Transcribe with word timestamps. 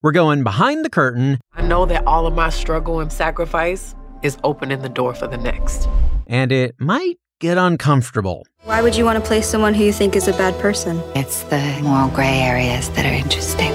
We're 0.00 0.12
going 0.12 0.44
behind 0.44 0.84
the 0.84 0.90
curtain. 0.90 1.40
I 1.54 1.62
know 1.62 1.84
that 1.86 2.06
all 2.06 2.28
of 2.28 2.34
my 2.34 2.50
struggle 2.50 3.00
and 3.00 3.12
sacrifice 3.12 3.96
is 4.22 4.38
opening 4.44 4.80
the 4.82 4.88
door 4.88 5.12
for 5.12 5.26
the 5.26 5.36
next. 5.36 5.88
And 6.28 6.52
it 6.52 6.76
might 6.78 7.16
get 7.40 7.58
uncomfortable. 7.58 8.46
Why 8.62 8.80
would 8.80 8.94
you 8.96 9.04
want 9.04 9.20
to 9.20 9.26
play 9.26 9.42
someone 9.42 9.74
who 9.74 9.82
you 9.82 9.92
think 9.92 10.14
is 10.14 10.28
a 10.28 10.32
bad 10.32 10.56
person? 10.60 11.02
It's 11.16 11.42
the 11.44 11.80
moral 11.82 12.10
gray 12.10 12.38
areas 12.38 12.90
that 12.90 13.06
are 13.06 13.12
interesting. 13.12 13.72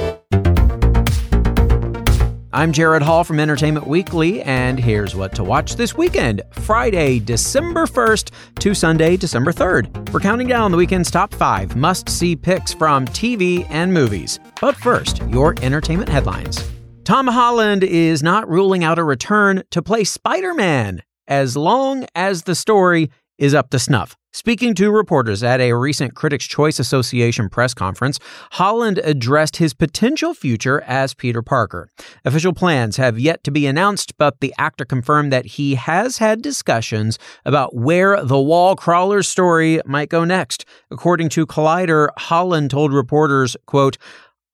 I'm 2.56 2.72
Gerrad 2.72 3.02
Hall 3.02 3.24
from 3.24 3.40
Entertainment 3.40 3.88
Weekly, 3.88 4.44
and 4.44 4.80
here's 4.80 5.16
what 5.16 5.34
to 5.34 5.44
watch 5.44 5.76
this 5.76 5.96
weekend 5.96 6.44
Friday, 6.52 7.18
December 7.18 7.88
1st 7.88 8.30
to 8.60 8.76
Sunday, 8.76 9.18
December 9.18 9.52
3rd. 9.52 10.14
We're 10.14 10.20
counting 10.20 10.48
down 10.48 10.70
the 10.70 10.78
weekend's 10.78 11.10
top 11.10 11.34
five 11.34 11.76
must 11.76 12.10
see 12.10 12.36
picks 12.36 12.72
from 12.72 13.08
TV 13.08 13.66
and 13.72 13.92
movies. 13.92 14.40
But 14.62 14.76
first, 14.76 15.24
your 15.30 15.56
entertainment 15.64 16.10
headlines. 16.10 16.64
Tom 17.06 17.26
Holland 17.26 17.84
is 17.84 18.22
not 18.22 18.48
ruling 18.48 18.84
out 18.84 19.00
a 19.00 19.04
return 19.04 19.64
to 19.72 19.82
play 19.82 20.04
Spider 20.04 20.54
Man 20.54 21.02
as 21.28 21.58
long 21.58 22.06
as 22.14 22.44
the 22.44 22.54
story 22.54 23.10
is 23.40 23.56
up 23.56 23.72
to 23.72 23.80
snuff. 23.80 24.16
Speaking 24.36 24.74
to 24.76 24.92
reporters 24.92 25.44
at 25.44 25.62
a 25.62 25.74
recent 25.74 26.16
Critics' 26.16 26.48
Choice 26.48 26.80
Association 26.80 27.50
press 27.50 27.76
conference, 27.76 28.18
Holland 28.54 29.00
addressed 29.04 29.58
his 29.58 29.76
potential 29.76 30.34
future 30.34 30.82
as 30.88 31.14
Peter 31.14 31.44
Parker. 31.44 31.88
Official 32.26 32.52
plans 32.52 32.98
have 32.98 33.20
yet 33.20 33.44
to 33.44 33.52
be 33.52 33.68
announced, 33.68 34.18
but 34.18 34.40
the 34.40 34.52
actor 34.58 34.86
confirmed 34.86 35.32
that 35.32 35.46
he 35.46 35.76
has 35.76 36.18
had 36.18 36.42
discussions 36.42 37.20
about 37.46 37.76
where 37.76 38.24
the 38.26 38.42
wall 38.42 38.76
crawler's 38.76 39.28
story 39.28 39.80
might 39.86 40.10
go 40.10 40.26
next. 40.26 40.66
According 40.90 41.30
to 41.30 41.46
Collider, 41.46 42.10
Holland 42.18 42.72
told 42.72 42.92
reporters, 42.92 43.56
quote, 43.68 44.00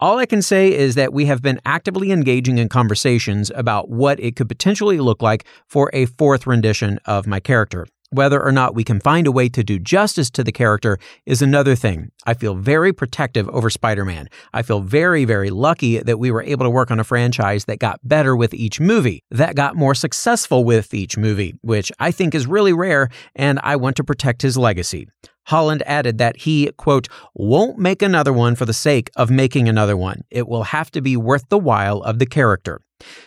all 0.02 0.18
I 0.18 0.26
can 0.26 0.42
say 0.42 0.74
is 0.74 0.96
that 0.96 1.14
we 1.14 1.26
have 1.28 1.42
been 1.42 1.62
actively 1.66 2.12
engaging 2.12 2.58
in 2.58 2.68
conversations 2.68 3.50
about 3.56 3.90
what 3.90 4.20
it 4.20 4.36
could 4.36 4.50
potentially 4.50 5.00
look 5.00 5.22
like 5.22 5.46
for 5.68 5.90
a 5.94 6.06
fourth 6.06 6.46
rendition 6.46 7.00
of 7.06 7.26
my 7.26 7.40
character. 7.40 7.88
Whether 8.12 8.42
or 8.42 8.52
not 8.52 8.74
we 8.74 8.84
can 8.84 9.00
find 9.00 9.28
a 9.28 9.32
way 9.32 9.50
to 9.50 9.64
do 9.64 9.78
justice 9.78 10.32
to 10.32 10.44
the 10.44 10.52
character 10.52 10.98
is 11.28 11.44
another 11.44 11.76
thing. 11.76 12.12
I 12.26 12.34
feel 12.34 12.56
very 12.56 12.92
protective 12.92 13.48
over 13.50 13.70
Spider 13.70 14.04
Man. 14.04 14.30
I 14.52 14.64
feel 14.64 14.80
very, 14.80 15.26
very 15.26 15.52
lucky 15.52 16.00
that 16.00 16.18
we 16.18 16.32
were 16.32 16.42
able 16.42 16.66
to 16.66 16.72
work 16.72 16.90
on 16.90 17.00
a 17.00 17.04
franchise 17.04 17.66
that 17.66 17.78
got 17.78 18.00
better 18.04 18.36
with 18.36 18.56
each 18.56 18.80
movie, 18.80 19.24
that 19.30 19.56
got 19.56 19.76
more 19.76 19.94
successful 19.94 20.64
with 20.64 20.92
each 20.92 21.18
movie, 21.18 21.54
which 21.62 21.92
I 22.00 22.10
think 22.10 22.34
is 22.34 22.48
really 22.48 22.74
rare, 22.74 23.10
and 23.36 23.60
I 23.62 23.76
want 23.76 23.96
to 23.98 24.04
protect 24.04 24.42
his 24.42 24.58
legacy. 24.58 25.08
Holland 25.46 25.84
added 25.86 26.18
that 26.18 26.38
he, 26.38 26.72
quote, 26.78 27.08
won't 27.36 27.78
make 27.78 28.02
another 28.02 28.34
one 28.34 28.56
for 28.56 28.66
the 28.66 28.74
sake 28.74 29.12
of 29.18 29.30
making 29.30 29.70
another 29.70 29.96
one. 29.96 30.22
It 30.32 30.48
will 30.48 30.64
have 30.64 30.90
to 30.92 31.02
be 31.02 31.16
worth 31.16 31.48
the 31.50 31.60
while 31.60 32.02
of 32.02 32.18
the 32.18 32.26
character. 32.26 32.82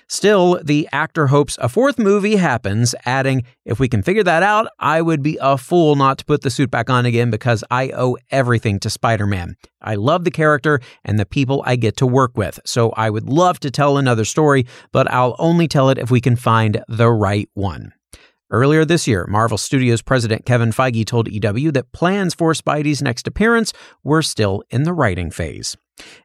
Still, 0.09 0.61
the 0.63 0.89
actor 0.93 1.29
hopes 1.29 1.59
a 1.61 1.69
fourth 1.69 1.99
movie 1.99 2.37
happens, 2.37 2.95
adding, 3.05 3.45
If 3.65 3.81
we 3.81 3.89
can 3.89 4.03
figure 4.03 4.23
that 4.25 4.43
out, 4.43 4.69
I 4.79 5.01
would 5.03 5.23
be 5.23 5.39
a 5.41 5.57
fool 5.57 5.97
not 5.97 6.19
to 6.19 6.25
put 6.25 6.43
the 6.43 6.51
suit 6.51 6.71
back 6.71 6.91
on 6.91 7.07
again 7.07 7.31
because 7.31 7.65
I 7.71 7.91
owe 7.91 8.17
everything 8.31 8.79
to 8.81 8.91
Spider 8.91 9.27
Man. 9.27 9.57
I 9.81 9.95
love 9.95 10.25
the 10.25 10.31
character 10.31 10.81
and 11.05 11.19
the 11.19 11.27
people 11.27 11.63
I 11.67 11.77
get 11.77 11.97
to 11.99 12.07
work 12.07 12.37
with, 12.37 12.61
so 12.65 12.91
I 12.91 13.11
would 13.11 13.29
love 13.29 13.61
to 13.61 13.71
tell 13.71 13.97
another 13.97 14.25
story, 14.25 14.67
but 14.93 15.11
I'll 15.11 15.37
only 15.39 15.69
tell 15.69 15.89
it 15.89 15.99
if 15.99 16.11
we 16.11 16.21
can 16.21 16.37
find 16.37 16.85
the 16.89 17.11
right 17.11 17.49
one. 17.55 17.93
Earlier 18.53 18.85
this 18.85 19.09
year, 19.09 19.27
Marvel 19.31 19.57
Studios 19.57 20.03
president 20.03 20.45
Kevin 20.45 20.73
Feige 20.73 21.07
told 21.07 21.27
EW 21.27 21.73
that 21.73 21.91
plans 21.93 22.35
for 22.35 22.53
Spidey's 22.53 23.01
next 23.01 23.27
appearance 23.27 23.73
were 24.05 24.21
still 24.21 24.63
in 24.69 24.83
the 24.83 24.93
writing 24.93 25.31
phase. 25.31 25.75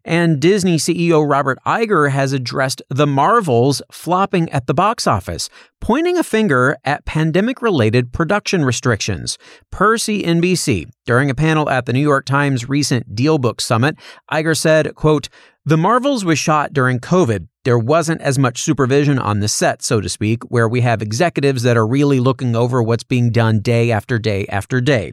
And 0.06 0.40
Disney 0.40 0.78
CEO 0.78 1.30
Robert 1.30 1.60
Iger 1.66 2.12
has 2.12 2.34
addressed 2.34 2.82
the 2.90 3.08
Marvels 3.08 3.82
flopping 3.92 4.50
at 4.50 4.68
the 4.68 4.74
box 4.74 5.08
office, 5.08 5.50
pointing 5.82 6.18
a 6.18 6.24
finger 6.24 6.78
at 6.86 7.06
pandemic 7.06 7.62
related 7.62 8.14
production 8.14 8.64
restrictions. 8.64 9.38
Per 9.72 9.98
CNBC, 9.98 10.90
during 11.06 11.30
a 11.30 11.36
panel 11.36 11.70
at 11.70 11.86
the 11.86 11.94
New 11.94 12.02
York 12.02 12.26
Times 12.26 12.70
recent 12.70 13.16
Dealbook 13.16 13.62
Summit, 13.62 13.98
Iger 14.32 14.58
said, 14.58 14.96
quote, 14.96 15.30
The 15.66 15.78
Marvels 15.78 16.24
was 16.24 16.40
shot 16.40 16.74
during 16.74 17.00
COVID. 17.00 17.48
There 17.64 17.78
wasn't 17.78 18.22
as 18.22 18.40
much 18.40 18.62
supervision 18.62 19.20
on 19.20 19.42
the 19.42 19.50
set, 19.50 19.82
so 19.82 20.00
to 20.00 20.08
speak, 20.08 20.44
where 20.44 20.70
we 20.70 20.82
have 20.82 21.02
executives 21.02 21.64
that 21.64 21.76
are 21.76 21.86
really 21.86 22.22
looking 22.22 22.56
over 22.56 22.82
what's 22.82 23.04
being 23.04 23.30
done 23.30 23.60
day 23.60 23.92
after 23.92 24.18
day 24.18 24.46
after 24.48 24.80
day. 24.80 25.12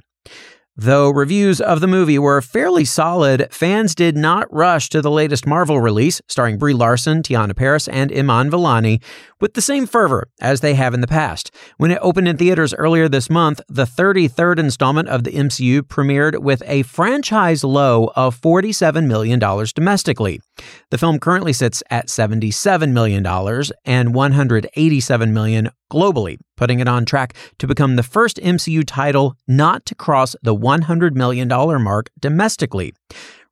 Though 0.76 1.10
reviews 1.10 1.60
of 1.60 1.80
the 1.80 1.86
movie 1.86 2.18
were 2.18 2.42
fairly 2.42 2.84
solid, 2.84 3.46
fans 3.52 3.94
did 3.94 4.16
not 4.16 4.52
rush 4.52 4.88
to 4.88 5.00
the 5.00 5.10
latest 5.10 5.46
Marvel 5.46 5.80
release, 5.80 6.20
starring 6.26 6.58
Brie 6.58 6.74
Larson, 6.74 7.22
Teyonah 7.22 7.54
Parris, 7.54 7.86
and 7.86 8.10
Iman 8.10 8.50
Vellani, 8.50 9.00
with 9.40 9.54
the 9.54 9.62
same 9.62 9.86
fervor 9.86 10.26
as 10.40 10.62
they 10.62 10.74
have 10.74 10.92
in 10.92 11.00
the 11.00 11.06
past. 11.06 11.52
When 11.76 11.92
it 11.92 12.00
opened 12.02 12.26
in 12.26 12.38
theaters 12.38 12.74
earlier 12.74 13.08
this 13.08 13.30
month, 13.30 13.60
the 13.68 13.84
33rd 13.84 14.58
installment 14.58 15.08
of 15.08 15.22
the 15.22 15.30
MCU 15.30 15.82
premiered 15.82 16.40
with 16.40 16.60
a 16.66 16.82
franchise 16.82 17.62
low 17.62 18.10
of 18.16 18.40
$47 18.40 19.06
million 19.06 19.38
domestically. 19.38 20.40
The 20.90 20.98
film 20.98 21.18
currently 21.18 21.52
sits 21.52 21.82
at 21.90 22.08
$77 22.08 22.92
million 22.92 23.26
and 23.26 24.14
$187 24.14 25.30
million 25.30 25.70
globally, 25.90 26.38
putting 26.56 26.80
it 26.80 26.88
on 26.88 27.04
track 27.04 27.34
to 27.58 27.66
become 27.66 27.96
the 27.96 28.02
first 28.02 28.36
MCU 28.38 28.84
title 28.86 29.36
not 29.48 29.84
to 29.86 29.94
cross 29.94 30.36
the 30.42 30.54
$100 30.54 31.14
million 31.14 31.48
mark 31.48 32.10
domestically. 32.20 32.92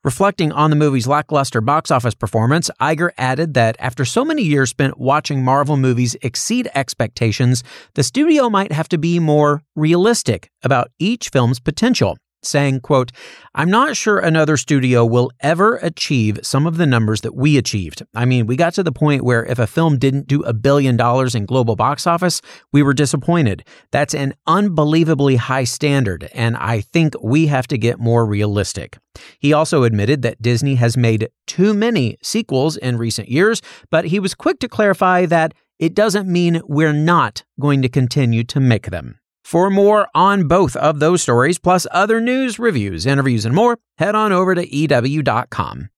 Reflecting 0.03 0.51
on 0.51 0.69
the 0.69 0.75
movie's 0.75 1.07
lackluster 1.07 1.61
box 1.61 1.89
office 1.89 2.13
performance, 2.13 2.69
Iger 2.81 3.11
added 3.17 3.53
that 3.53 3.77
after 3.79 4.03
so 4.03 4.25
many 4.25 4.41
years 4.41 4.69
spent 4.69 4.97
watching 4.99 5.41
Marvel 5.41 5.77
movies 5.77 6.17
exceed 6.21 6.69
expectations, 6.75 7.63
the 7.93 8.03
studio 8.03 8.49
might 8.49 8.73
have 8.73 8.89
to 8.89 8.97
be 8.97 9.17
more 9.19 9.63
realistic 9.77 10.51
about 10.61 10.91
each 10.99 11.29
film's 11.29 11.61
potential 11.61 12.17
saying, 12.45 12.81
quote, 12.81 13.11
I'm 13.55 13.69
not 13.69 13.95
sure 13.95 14.19
another 14.19 14.57
studio 14.57 15.05
will 15.05 15.31
ever 15.39 15.77
achieve 15.77 16.39
some 16.43 16.65
of 16.65 16.77
the 16.77 16.85
numbers 16.85 17.21
that 17.21 17.35
we 17.35 17.57
achieved. 17.57 18.03
I 18.13 18.25
mean, 18.25 18.47
we 18.47 18.55
got 18.55 18.73
to 18.75 18.83
the 18.83 18.91
point 18.91 19.23
where 19.23 19.45
if 19.45 19.59
a 19.59 19.67
film 19.67 19.97
didn't 19.97 20.27
do 20.27 20.41
a 20.43 20.53
billion 20.53 20.97
dollars 20.97 21.35
in 21.35 21.45
global 21.45 21.75
box 21.75 22.07
office, 22.07 22.41
we 22.71 22.83
were 22.83 22.93
disappointed. 22.93 23.63
That's 23.91 24.13
an 24.13 24.33
unbelievably 24.47 25.35
high 25.35 25.65
standard, 25.65 26.29
and 26.33 26.57
I 26.57 26.81
think 26.81 27.13
we 27.21 27.47
have 27.47 27.67
to 27.67 27.77
get 27.77 27.99
more 27.99 28.25
realistic. 28.25 28.97
He 29.39 29.53
also 29.53 29.83
admitted 29.83 30.21
that 30.23 30.41
Disney 30.41 30.75
has 30.75 30.97
made 30.97 31.29
too 31.45 31.73
many 31.73 32.17
sequels 32.21 32.77
in 32.77 32.97
recent 32.97 33.29
years, 33.29 33.61
but 33.91 34.05
he 34.05 34.19
was 34.19 34.33
quick 34.33 34.59
to 34.59 34.67
clarify 34.67 35.25
that 35.27 35.53
it 35.79 35.93
doesn't 35.93 36.27
mean 36.27 36.61
we're 36.67 36.93
not 36.93 37.43
going 37.59 37.81
to 37.81 37.89
continue 37.89 38.43
to 38.45 38.59
make 38.59 38.89
them. 38.89 39.19
For 39.43 39.69
more 39.69 40.07
on 40.15 40.47
both 40.47 40.75
of 40.75 40.99
those 40.99 41.21
stories, 41.21 41.59
plus 41.59 41.85
other 41.91 42.19
news, 42.19 42.57
reviews, 42.57 43.05
interviews, 43.05 43.45
and 43.45 43.53
more, 43.53 43.77
head 43.97 44.15
on 44.15 44.31
over 44.31 44.55
to 44.55 44.75
EW.com. 44.75 45.89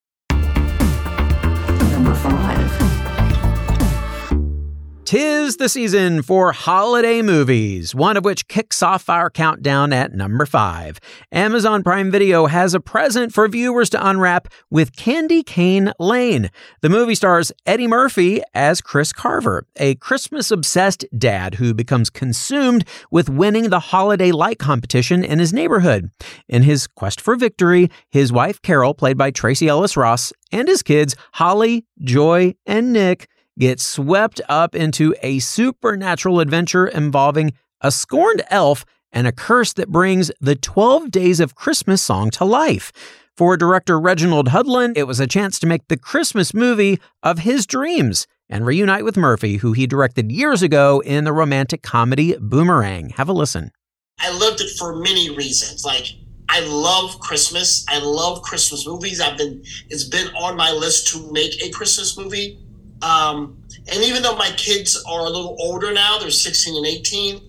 Tis 5.05 5.57
the 5.57 5.69
season 5.69 6.23
for 6.23 6.51
holiday 6.51 7.21
movies, 7.21 7.93
one 7.93 8.17
of 8.17 8.25
which 8.25 8.47
kicks 8.47 8.81
off 8.81 9.07
our 9.07 9.29
countdown 9.29 9.93
at 9.93 10.15
number 10.15 10.47
five. 10.47 10.99
Amazon 11.31 11.83
Prime 11.83 12.09
Video 12.09 12.47
has 12.47 12.73
a 12.73 12.79
present 12.79 13.31
for 13.31 13.47
viewers 13.47 13.91
to 13.91 14.03
unwrap 14.03 14.47
with 14.71 14.95
Candy 14.95 15.43
Cane 15.43 15.93
Lane. 15.99 16.49
The 16.81 16.89
movie 16.89 17.13
stars 17.13 17.51
Eddie 17.67 17.85
Murphy 17.85 18.41
as 18.55 18.81
Chris 18.81 19.13
Carver, 19.13 19.67
a 19.75 19.93
Christmas 19.93 20.49
obsessed 20.49 21.05
dad 21.15 21.53
who 21.55 21.75
becomes 21.75 22.09
consumed 22.09 22.83
with 23.11 23.29
winning 23.29 23.69
the 23.69 23.79
holiday 23.79 24.31
light 24.31 24.57
competition 24.57 25.23
in 25.23 25.37
his 25.37 25.53
neighborhood. 25.53 26.09
In 26.49 26.63
his 26.63 26.87
quest 26.87 27.21
for 27.21 27.35
victory, 27.35 27.91
his 28.09 28.33
wife 28.33 28.59
Carol, 28.63 28.95
played 28.95 29.19
by 29.19 29.29
Tracee 29.29 29.67
Ellis 29.67 29.95
Ross, 29.95 30.33
and 30.51 30.67
his 30.67 30.81
kids, 30.81 31.15
Holly, 31.33 31.85
Joy, 32.01 32.55
and 32.65 32.91
Nick, 32.91 33.27
get 33.59 33.79
swept 33.79 34.41
up 34.49 34.75
into 34.75 35.15
a 35.21 35.39
supernatural 35.39 36.39
adventure 36.39 36.87
involving 36.87 37.53
a 37.81 37.91
scorned 37.91 38.43
elf 38.49 38.85
and 39.11 39.27
a 39.27 39.31
curse 39.31 39.73
that 39.73 39.89
brings 39.89 40.31
the 40.41 40.55
12 40.55 41.09
Days 41.11 41.39
of 41.39 41.55
Christmas 41.55 42.01
song 42.01 42.29
to 42.31 42.45
life. 42.45 42.91
For 43.37 43.57
director 43.57 43.99
Reginald 43.99 44.49
Hudlin, 44.49 44.93
it 44.95 45.07
was 45.07 45.19
a 45.19 45.27
chance 45.27 45.59
to 45.59 45.67
make 45.67 45.87
the 45.87 45.97
Christmas 45.97 46.53
movie 46.53 46.99
of 47.21 47.39
his 47.39 47.65
dreams 47.65 48.27
and 48.49 48.65
reunite 48.65 49.03
with 49.03 49.17
Murphy, 49.17 49.57
who 49.57 49.73
he 49.73 49.87
directed 49.87 50.31
years 50.31 50.61
ago 50.61 51.01
in 51.01 51.23
the 51.23 51.33
romantic 51.33 51.81
comedy 51.81 52.35
Boomerang. 52.39 53.09
Have 53.11 53.29
a 53.29 53.33
listen. 53.33 53.71
I 54.19 54.31
loved 54.31 54.61
it 54.61 54.69
for 54.77 54.95
many 54.95 55.35
reasons. 55.35 55.83
Like, 55.83 56.07
I 56.47 56.61
love 56.61 57.19
Christmas. 57.19 57.85
I 57.89 57.99
love 57.99 58.41
Christmas 58.43 58.87
movies. 58.87 59.19
I've 59.19 59.37
been, 59.37 59.63
it's 59.89 60.05
been 60.05 60.27
on 60.35 60.55
my 60.55 60.71
list 60.71 61.07
to 61.13 61.31
make 61.31 61.61
a 61.61 61.69
Christmas 61.71 62.17
movie. 62.17 62.64
Um, 63.05 63.57
and 63.91 64.03
even 64.03 64.23
though 64.23 64.35
my 64.35 64.49
kids 64.57 65.01
are 65.07 65.21
a 65.21 65.29
little 65.29 65.55
older 65.59 65.93
now, 65.93 66.17
they're 66.17 66.31
16 66.31 66.75
and 66.75 66.85
18, 66.87 67.39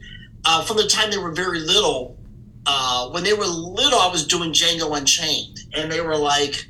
uh, 0.45 0.63
from 0.65 0.77
the 0.77 0.87
time 0.87 1.11
they 1.11 1.17
were 1.17 1.33
very 1.33 1.61
little, 1.61 2.19
uh, 2.67 3.09
when 3.09 3.25
they 3.25 3.33
were 3.33 3.47
little, 3.47 3.99
I 3.99 4.09
was 4.09 4.27
doing 4.27 4.53
Django 4.53 4.97
Unchained. 4.97 5.61
And 5.75 5.91
they 5.91 6.03
were 6.03 6.17
like, 6.17 6.67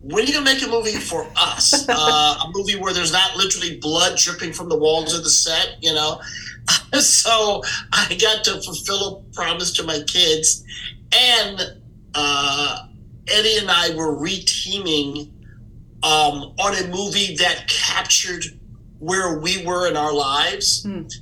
when 0.00 0.24
are 0.24 0.26
you 0.26 0.32
gonna 0.32 0.44
make 0.44 0.62
a 0.62 0.68
movie 0.68 0.92
for 0.92 1.26
us? 1.36 1.86
Uh, 2.00 2.44
a 2.44 2.50
movie 2.54 2.76
where 2.76 2.92
there's 2.92 3.12
not 3.12 3.36
literally 3.36 3.78
blood 3.78 4.16
dripping 4.16 4.52
from 4.52 4.68
the 4.68 4.76
walls 4.76 5.16
of 5.16 5.24
the 5.24 5.30
set, 5.30 5.76
you 5.80 5.92
know? 5.92 6.20
so 7.00 7.62
I 7.92 8.16
got 8.20 8.44
to 8.44 8.60
fulfill 8.62 9.24
a 9.30 9.34
promise 9.34 9.72
to 9.74 9.82
my 9.82 10.00
kids, 10.06 10.64
and 11.12 11.60
uh, 12.14 12.86
Eddie 13.26 13.58
and 13.58 13.70
I 13.70 13.94
were 13.94 14.16
reteaming 14.16 15.30
um, 16.02 16.54
on 16.58 16.74
a 16.74 16.86
movie 16.88 17.34
that 17.36 17.66
captured 17.68 18.44
where 18.98 19.38
we 19.38 19.64
were 19.64 19.88
in 19.88 19.96
our 19.96 20.12
lives. 20.12 20.84
Mm. 20.84 21.12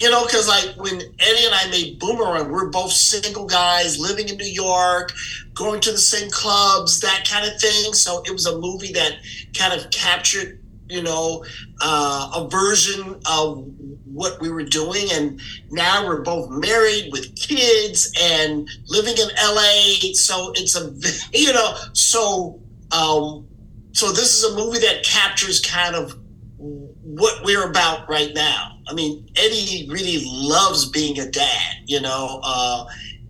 You 0.00 0.10
know, 0.10 0.24
because 0.24 0.46
like 0.46 0.76
when 0.76 0.94
Eddie 0.94 1.44
and 1.44 1.54
I 1.54 1.68
made 1.70 1.98
Boomerang, 1.98 2.52
we're 2.52 2.70
both 2.70 2.92
single 2.92 3.46
guys 3.46 3.98
living 3.98 4.28
in 4.28 4.36
New 4.36 4.46
York, 4.46 5.12
going 5.54 5.80
to 5.80 5.90
the 5.90 5.98
same 5.98 6.30
clubs, 6.30 7.00
that 7.00 7.28
kind 7.28 7.50
of 7.50 7.60
thing. 7.60 7.92
So 7.94 8.22
it 8.24 8.30
was 8.30 8.46
a 8.46 8.58
movie 8.60 8.92
that 8.92 9.14
kind 9.56 9.78
of 9.78 9.90
captured, 9.90 10.62
you 10.88 11.02
know, 11.02 11.44
uh, 11.80 12.30
a 12.36 12.48
version 12.48 13.20
of 13.28 13.68
what 14.04 14.40
we 14.40 14.50
were 14.50 14.62
doing. 14.62 15.08
And 15.12 15.40
now 15.72 16.06
we're 16.06 16.22
both 16.22 16.48
married 16.48 17.10
with 17.10 17.34
kids 17.34 18.12
and 18.20 18.68
living 18.86 19.14
in 19.14 19.28
LA. 19.36 20.12
So 20.12 20.52
it's 20.54 20.76
a, 20.76 20.94
you 21.36 21.52
know, 21.52 21.76
so, 21.92 22.60
um, 22.92 23.48
so 23.92 24.12
this 24.12 24.36
is 24.36 24.44
a 24.44 24.56
movie 24.56 24.78
that 24.80 25.04
captures 25.04 25.60
kind 25.60 25.94
of 25.94 26.18
what 26.56 27.44
we're 27.44 27.68
about 27.68 28.08
right 28.08 28.32
now. 28.34 28.78
I 28.88 28.94
mean, 28.94 29.26
Eddie 29.36 29.88
really 29.90 30.22
loves 30.24 30.88
being 30.88 31.18
a 31.18 31.30
dad, 31.30 31.76
you 31.86 32.00
know, 32.00 32.40
uh, 32.42 32.86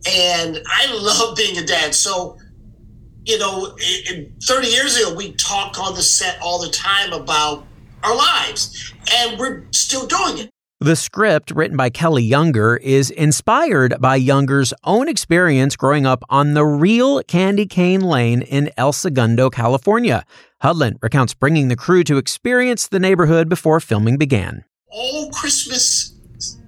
and 0.08 0.60
I 0.66 0.92
love 0.92 1.36
being 1.36 1.58
a 1.58 1.64
dad. 1.64 1.94
So, 1.94 2.38
you 3.24 3.38
know, 3.38 3.76
30 4.42 4.68
years 4.68 4.96
ago, 4.96 5.14
we 5.14 5.32
talk 5.32 5.78
on 5.78 5.94
the 5.94 6.02
set 6.02 6.38
all 6.40 6.60
the 6.60 6.70
time 6.70 7.12
about 7.12 7.66
our 8.02 8.16
lives, 8.16 8.94
and 9.12 9.38
we're 9.38 9.64
still 9.72 10.06
doing 10.06 10.38
it. 10.38 10.50
The 10.80 10.94
script, 10.94 11.50
written 11.50 11.76
by 11.76 11.90
Kelly 11.90 12.22
Younger, 12.22 12.76
is 12.76 13.10
inspired 13.10 13.96
by 14.00 14.14
Younger's 14.14 14.72
own 14.84 15.08
experience 15.08 15.74
growing 15.74 16.06
up 16.06 16.22
on 16.30 16.54
the 16.54 16.64
real 16.64 17.20
Candy 17.24 17.66
Cane 17.66 18.02
Lane 18.02 18.42
in 18.42 18.70
El 18.76 18.92
Segundo, 18.92 19.50
California. 19.50 20.24
Hudlin 20.62 20.98
recounts 21.00 21.34
bringing 21.34 21.68
the 21.68 21.76
crew 21.76 22.02
to 22.04 22.16
experience 22.16 22.88
the 22.88 22.98
neighborhood 22.98 23.48
before 23.48 23.80
filming 23.80 24.18
began. 24.18 24.64
All 24.90 25.30
Christmas 25.30 26.14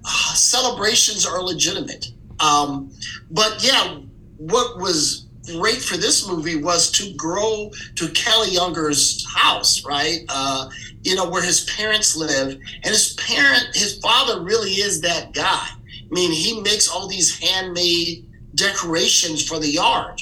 uh, 0.05 0.33
celebrations 0.33 1.25
are 1.25 1.41
legitimate. 1.41 2.07
Um, 2.39 2.91
but 3.29 3.63
yeah, 3.63 3.99
what 4.37 4.77
was 4.77 5.27
great 5.57 5.81
for 5.81 5.97
this 5.97 6.27
movie 6.27 6.61
was 6.61 6.91
to 6.91 7.13
grow 7.15 7.71
to 7.95 8.07
Kelly 8.09 8.51
Younger's 8.51 9.25
house, 9.35 9.83
right? 9.85 10.19
Uh, 10.29 10.69
you 11.03 11.15
know, 11.15 11.29
where 11.29 11.43
his 11.43 11.65
parents 11.75 12.15
live. 12.15 12.53
And 12.53 12.85
his 12.85 13.13
parent, 13.15 13.67
his 13.73 13.97
father 13.97 14.41
really 14.41 14.71
is 14.71 15.01
that 15.01 15.33
guy. 15.33 15.67
I 15.67 16.07
mean, 16.11 16.31
he 16.31 16.61
makes 16.61 16.87
all 16.89 17.07
these 17.07 17.39
handmade 17.39 18.27
decorations 18.55 19.45
for 19.47 19.59
the 19.59 19.69
yard. 19.69 20.21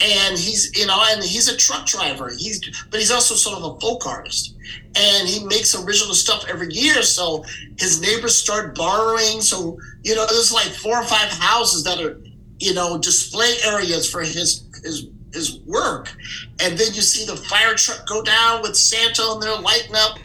And 0.00 0.38
he's, 0.38 0.70
you 0.78 0.86
know, 0.86 1.02
and 1.08 1.22
he's 1.22 1.48
a 1.48 1.56
truck 1.56 1.86
driver. 1.86 2.30
He's, 2.30 2.60
but 2.90 3.00
he's 3.00 3.10
also 3.10 3.34
sort 3.34 3.58
of 3.58 3.76
a 3.76 3.80
folk 3.80 4.06
artist. 4.06 4.54
And 4.96 5.28
he 5.28 5.44
makes 5.44 5.74
original 5.74 6.14
stuff 6.14 6.44
every 6.48 6.72
year. 6.72 7.02
So 7.02 7.44
his 7.78 8.00
neighbors 8.00 8.36
start 8.36 8.76
borrowing. 8.76 9.40
So, 9.40 9.78
you 10.04 10.14
know, 10.14 10.26
there's 10.26 10.52
like 10.52 10.68
four 10.68 10.98
or 10.98 11.04
five 11.04 11.30
houses 11.30 11.82
that 11.84 12.00
are, 12.00 12.20
you 12.60 12.74
know, 12.74 12.98
display 12.98 13.54
areas 13.64 14.08
for 14.08 14.20
his, 14.20 14.64
his 14.84 15.08
his 15.32 15.60
work. 15.66 16.14
And 16.62 16.78
then 16.78 16.94
you 16.94 17.02
see 17.02 17.26
the 17.26 17.36
fire 17.36 17.74
truck 17.74 18.06
go 18.06 18.22
down 18.22 18.62
with 18.62 18.76
Santa 18.76 19.22
and 19.32 19.42
they're 19.42 19.58
lighting 19.58 19.94
up. 19.94 20.18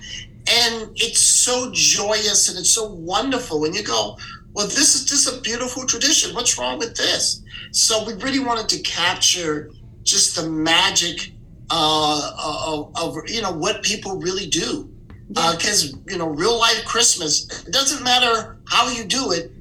And 0.50 0.92
it's 0.96 1.20
so 1.20 1.72
joyous 1.74 2.50
and 2.50 2.58
it's 2.58 2.72
so 2.72 2.88
wonderful. 2.92 3.64
And 3.66 3.76
you 3.76 3.84
go, 3.84 4.18
well, 4.54 4.68
this 4.68 4.96
is 4.96 5.06
just 5.06 5.28
a 5.28 5.42
beautiful 5.42 5.86
tradition. 5.86 6.36
What's 6.36 6.58
wrong 6.58 6.80
with 6.80 6.96
this? 6.96 7.42
So 7.72 8.04
we 8.06 8.14
really 8.14 8.40
wanted 8.40 8.70
to 8.70 8.82
capture 8.82 9.72
just 10.04 10.36
the 10.36 10.48
magic 10.48 11.32
uh, 11.70 12.32
of, 12.44 12.92
of, 12.96 13.30
you 13.30 13.42
know 13.42 13.52
what 13.52 13.84
people 13.84 14.20
really 14.20 14.48
do. 14.48 14.90
Because 15.30 15.94
uh, 15.94 15.98
you 16.08 16.18
know, 16.18 16.28
real 16.28 16.60
life 16.60 16.86
Christmas, 16.86 17.66
it 17.66 17.74
doesn't 17.74 18.04
matter 18.04 18.60
how 18.68 18.90
you 18.90 19.04
do 19.06 19.32
it. 19.32 19.52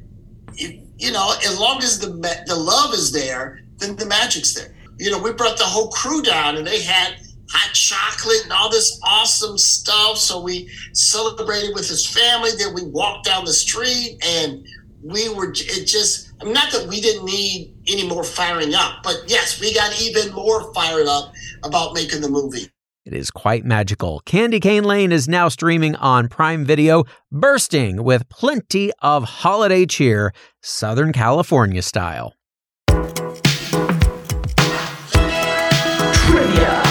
it 0.56 0.80
you 0.98 1.10
know, 1.12 1.34
as 1.44 1.58
long 1.58 1.78
as 1.78 1.98
the 1.98 2.08
the 2.46 2.54
love 2.54 2.92
is 2.92 3.12
there, 3.12 3.62
then 3.78 3.96
the 3.96 4.06
magic's 4.06 4.54
there 4.54 4.72
you 5.02 5.10
know, 5.10 5.18
we 5.18 5.32
brought 5.32 5.58
the 5.58 5.64
whole 5.64 5.88
crew 5.88 6.22
down 6.22 6.56
and 6.56 6.64
they 6.64 6.80
had 6.80 7.16
hot 7.50 7.74
chocolate 7.74 8.44
and 8.44 8.52
all 8.52 8.70
this 8.70 9.00
awesome 9.02 9.58
stuff. 9.58 10.16
So 10.16 10.40
we 10.40 10.70
celebrated 10.92 11.74
with 11.74 11.88
his 11.88 12.06
family. 12.06 12.50
Then 12.56 12.72
we 12.72 12.84
walked 12.84 13.24
down 13.24 13.44
the 13.44 13.52
street 13.52 14.24
and 14.24 14.64
we 15.02 15.28
were, 15.28 15.50
it 15.50 15.87
just, 15.87 16.32
I 16.40 16.44
mean, 16.44 16.52
not 16.52 16.72
that 16.72 16.87
we 16.88 17.00
didn't 17.00 17.25
need 17.25 17.75
any 17.88 18.08
more 18.08 18.22
firing 18.25 18.75
up, 18.75 19.02
but 19.02 19.16
yes, 19.26 19.60
we 19.60 19.75
got 19.75 20.00
even 20.00 20.32
more 20.32 20.72
fired 20.72 21.06
up 21.06 21.32
about 21.64 21.94
making 21.94 22.20
the 22.20 22.28
movie. 22.28 22.69
It 23.04 23.14
is 23.14 23.32
quite 23.32 23.64
magical. 23.64 24.20
Candy 24.20 24.60
Cane 24.60 24.84
Lane 24.84 25.10
is 25.10 25.28
now 25.28 25.49
streaming 25.49 25.96
on 25.96 26.28
Prime 26.28 26.64
Video, 26.64 27.02
bursting 27.32 28.04
with 28.04 28.28
plenty 28.28 28.93
of 29.00 29.25
holiday 29.25 29.87
cheer, 29.87 30.32
Southern 30.60 31.12
California 31.12 31.82
style. 31.82 32.34
Trivia. 36.22 36.82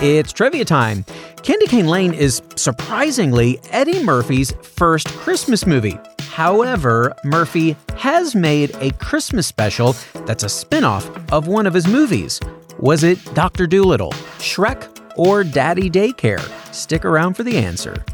It's 0.00 0.32
trivia 0.32 0.64
time. 0.64 1.04
Candy 1.42 1.66
Cane 1.66 1.88
Lane 1.88 2.14
is 2.14 2.40
surprisingly 2.54 3.58
Eddie 3.70 4.04
Murphy's 4.04 4.52
first 4.62 5.08
Christmas 5.08 5.66
movie. 5.66 5.98
However, 6.30 7.14
Murphy 7.24 7.76
has 7.96 8.34
made 8.34 8.74
a 8.76 8.92
Christmas 8.92 9.46
special 9.46 9.94
that's 10.26 10.44
a 10.44 10.48
spin 10.48 10.84
off 10.84 11.10
of 11.32 11.48
one 11.48 11.66
of 11.66 11.74
his 11.74 11.86
movies. 11.86 12.40
Was 12.78 13.02
it 13.02 13.18
Dr. 13.34 13.66
Dolittle, 13.66 14.12
Shrek, 14.38 14.88
or 15.16 15.42
Daddy 15.42 15.90
Daycare? 15.90 16.40
Stick 16.72 17.04
around 17.04 17.34
for 17.34 17.42
the 17.42 17.56
answer. 17.56 18.04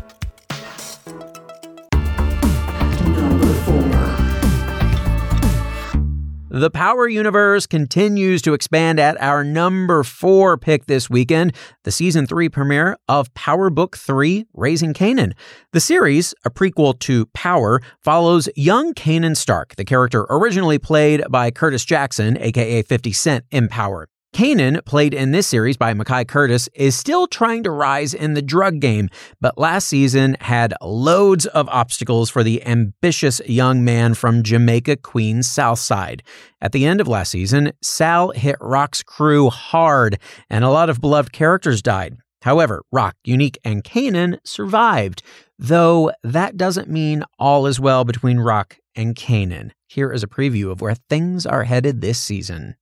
The 6.54 6.70
Power 6.70 7.08
Universe 7.08 7.66
continues 7.66 8.40
to 8.42 8.54
expand 8.54 9.00
at 9.00 9.20
our 9.20 9.42
number 9.42 10.04
four 10.04 10.56
pick 10.56 10.87
this 10.87 11.11
weekend, 11.11 11.52
the 11.82 11.90
season 11.90 12.28
three 12.28 12.49
premiere 12.49 12.96
of 13.08 13.34
Power 13.34 13.70
Book 13.70 13.96
3 13.96 14.46
Raising 14.54 14.94
Kanan. 14.94 15.32
The 15.73 15.80
series, 15.80 16.32
a 16.44 16.50
prequel 16.50 16.96
to 17.00 17.26
Power, 17.34 17.80
follows 17.99 18.49
young 18.54 18.94
Kanan 18.94 19.37
Stark, 19.37 19.75
the 19.75 19.84
character 19.84 20.26
originally 20.30 20.78
played 20.78 21.25
by 21.28 21.50
Curtis 21.50 21.84
Jackson, 21.84 22.38
aka 22.38 22.82
50 22.82 23.12
Cent 23.12 23.44
in 23.50 23.66
Power. 23.66 24.06
Kanan, 24.35 24.85
played 24.85 25.14
in 25.14 25.31
this 25.31 25.47
series 25.47 25.76
by 25.76 25.95
Mekai 25.95 26.26
Curtis, 26.26 26.69
is 26.75 26.97
still 26.97 27.29
trying 27.29 27.62
to 27.62 27.71
rise 27.71 28.12
in 28.12 28.35
the 28.35 28.43
drug 28.43 28.81
game, 28.81 29.09
but 29.41 29.57
last 29.57 29.87
season 29.87 30.37
had 30.41 30.75
loads 30.83 31.47
of 31.47 31.69
obstacles 31.69 32.31
for 32.31 32.43
the 32.43 32.61
ambitious 32.67 33.41
young 33.47 33.85
man 33.85 34.12
from 34.14 34.43
Jamaica 34.43 34.97
Queens 34.97 35.49
South 35.49 35.79
Side. 35.79 36.25
At 36.61 36.73
the 36.73 36.85
end 36.85 37.00
of 37.00 37.07
last 37.07 37.31
season, 37.31 37.75
Sal 37.81 38.33
hit 38.33 38.57
Rock's 38.61 39.05
crew 39.05 39.50
hard, 39.50 40.19
and 40.50 40.64
a 40.64 40.71
lot 40.71 40.91
of 40.91 41.00
beloved 41.00 41.33
characters 41.33 41.81
died. 41.81 42.17
However, 42.43 42.83
Rock, 42.91 43.14
Unique, 43.23 43.59
and 43.62 43.85
Kanan 43.85 44.41
survived, 44.43 45.23
though 45.61 46.11
that 46.25 46.57
doesn't 46.57 46.91
mean 46.91 47.23
all 47.38 47.69
is 47.69 47.79
well 47.79 48.05
between 48.05 48.41
Rock 48.41 48.79
and 48.97 49.14
Kanan. 49.14 49.71
Here 49.87 50.11
is 50.11 50.25
a 50.25 50.29
preview 50.29 50.73
of 50.73 50.81
where 50.81 50.97
things 51.09 51.47
are 51.47 51.62
headed 51.62 52.00
this 52.00 52.19
season. 52.19 52.75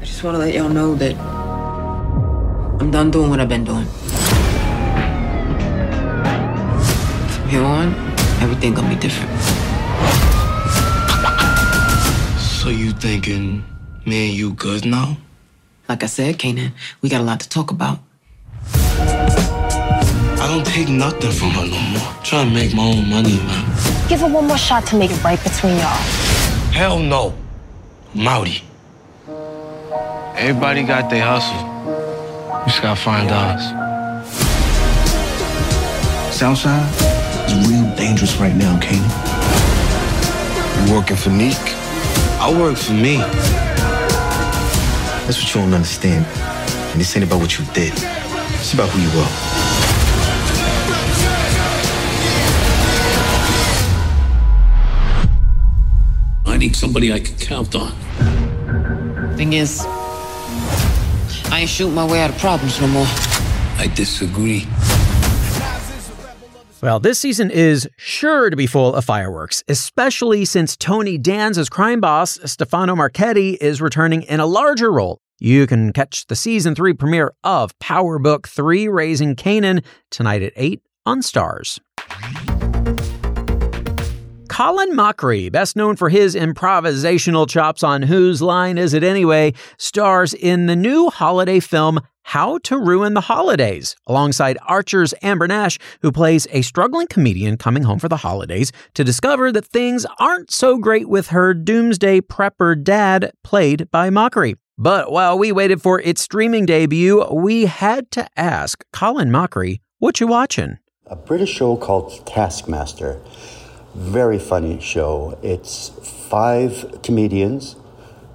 I 0.00 0.04
just 0.04 0.24
want 0.24 0.34
to 0.34 0.38
let 0.38 0.54
y'all 0.54 0.70
know 0.70 0.94
that 0.94 1.14
I'm 2.80 2.90
done 2.90 3.10
doing 3.10 3.28
what 3.28 3.38
I've 3.38 3.50
been 3.50 3.64
doing. 3.64 3.84
From 7.34 7.48
here 7.50 7.62
on, 7.62 7.92
everything 8.40 8.72
gonna 8.72 8.88
be 8.88 8.96
different. 8.96 9.30
So 12.40 12.70
you 12.70 12.92
thinking 12.92 13.62
me 14.06 14.28
and 14.30 14.38
you 14.38 14.54
good 14.54 14.86
now? 14.86 15.18
Like 15.86 16.02
I 16.02 16.06
said, 16.06 16.38
Kanan, 16.38 16.72
we 17.02 17.10
got 17.10 17.20
a 17.20 17.24
lot 17.24 17.40
to 17.40 17.48
talk 17.50 17.70
about. 17.70 17.98
I 18.72 20.46
don't 20.48 20.66
take 20.66 20.88
nothing 20.88 21.30
from 21.30 21.50
her 21.50 21.66
no 21.66 21.78
more. 21.92 22.00
I'm 22.00 22.22
trying 22.22 22.48
to 22.48 22.54
make 22.54 22.74
my 22.74 22.84
own 22.84 23.06
money, 23.10 23.36
man. 23.36 23.64
Give 24.08 24.20
her 24.20 24.28
one 24.28 24.46
more 24.46 24.56
shot 24.56 24.86
to 24.86 24.96
make 24.96 25.10
it 25.10 25.22
right 25.22 25.42
between 25.42 25.76
y'all. 25.76 26.02
Hell 26.72 26.98
no. 26.98 27.34
Mouty. 28.14 28.62
Everybody 30.40 30.84
got 30.84 31.10
their 31.10 31.22
hustle. 31.22 31.68
We 32.60 32.70
just 32.70 32.80
gotta 32.80 32.98
find 32.98 33.30
ours. 33.30 33.62
Southside 36.34 36.88
is 37.46 37.68
real 37.68 37.94
dangerous 37.94 38.36
right 38.38 38.56
now, 38.56 38.80
Kanan. 38.80 39.04
You 40.88 40.94
working 40.94 41.18
for 41.18 41.28
Neek? 41.28 41.60
I 42.40 42.50
work 42.58 42.78
for 42.78 42.94
me. 42.94 43.18
That's 45.26 45.38
what 45.42 45.54
you 45.54 45.60
don't 45.60 45.74
understand. 45.74 46.24
And 46.92 46.98
this 46.98 47.14
ain't 47.14 47.26
about 47.26 47.40
what 47.40 47.58
you 47.58 47.66
did. 47.74 47.92
It's 47.92 48.72
about 48.72 48.88
who 48.88 48.98
you 49.02 49.10
are. 49.20 49.32
I 56.46 56.56
need 56.56 56.74
somebody 56.74 57.12
I 57.12 57.20
can 57.20 57.36
count 57.36 57.74
on. 57.74 57.92
Thing 59.36 59.52
is, 59.52 59.86
I 61.50 61.60
ain't 61.60 61.70
shooting 61.70 61.94
my 61.94 62.06
way 62.06 62.22
out 62.22 62.30
of 62.30 62.38
problems 62.38 62.80
no 62.80 62.86
more. 62.88 63.06
I 63.06 63.90
disagree. 63.94 64.66
Well, 66.82 66.98
this 66.98 67.18
season 67.18 67.50
is 67.50 67.88
sure 67.98 68.48
to 68.48 68.56
be 68.56 68.66
full 68.66 68.94
of 68.94 69.04
fireworks, 69.04 69.62
especially 69.68 70.46
since 70.46 70.76
Tony 70.76 71.18
Danza's 71.18 71.68
crime 71.68 72.00
boss, 72.00 72.38
Stefano 72.44 72.96
Marchetti, 72.96 73.58
is 73.60 73.82
returning 73.82 74.22
in 74.22 74.40
a 74.40 74.46
larger 74.46 74.90
role. 74.90 75.20
You 75.38 75.66
can 75.66 75.92
catch 75.92 76.26
the 76.26 76.36
season 76.36 76.74
three 76.74 76.94
premiere 76.94 77.32
of 77.44 77.78
Power 77.80 78.18
Book 78.18 78.48
3 78.48 78.88
Raising 78.88 79.36
Kanan 79.36 79.84
tonight 80.10 80.42
at 80.42 80.52
8 80.56 80.80
on 81.04 81.20
Stars. 81.20 81.80
Colin 84.60 84.92
Mochrie, 84.92 85.50
best 85.50 85.74
known 85.74 85.96
for 85.96 86.10
his 86.10 86.34
improvisational 86.34 87.48
chops 87.48 87.82
on 87.82 88.02
Whose 88.02 88.42
Line 88.42 88.76
Is 88.76 88.92
It 88.92 89.02
Anyway, 89.02 89.54
stars 89.78 90.34
in 90.34 90.66
the 90.66 90.76
new 90.76 91.08
holiday 91.08 91.60
film 91.60 91.98
How 92.24 92.58
to 92.64 92.76
Ruin 92.76 93.14
the 93.14 93.22
Holidays, 93.22 93.96
alongside 94.06 94.58
Archer's 94.66 95.14
Amber 95.22 95.48
Nash, 95.48 95.78
who 96.02 96.12
plays 96.12 96.46
a 96.50 96.60
struggling 96.60 97.06
comedian 97.06 97.56
coming 97.56 97.84
home 97.84 97.98
for 97.98 98.10
the 98.10 98.18
holidays 98.18 98.70
to 98.92 99.02
discover 99.02 99.50
that 99.50 99.64
things 99.64 100.04
aren't 100.18 100.50
so 100.50 100.76
great 100.76 101.08
with 101.08 101.28
her 101.28 101.54
doomsday 101.54 102.20
prepper 102.20 102.84
dad, 102.84 103.32
played 103.42 103.90
by 103.90 104.10
Mochrie. 104.10 104.58
But 104.76 105.10
while 105.10 105.38
we 105.38 105.52
waited 105.52 105.80
for 105.80 106.02
its 106.02 106.20
streaming 106.20 106.66
debut, 106.66 107.24
we 107.32 107.64
had 107.64 108.10
to 108.10 108.28
ask 108.36 108.84
Colin 108.92 109.30
Mochrie, 109.30 109.80
what 110.00 110.20
you 110.20 110.26
watching? 110.26 110.76
A 111.06 111.16
British 111.16 111.50
show 111.50 111.78
called 111.78 112.26
Taskmaster. 112.26 113.22
Very 113.94 114.38
funny 114.38 114.80
show. 114.80 115.36
It's 115.42 115.88
five 115.88 117.00
comedians, 117.02 117.74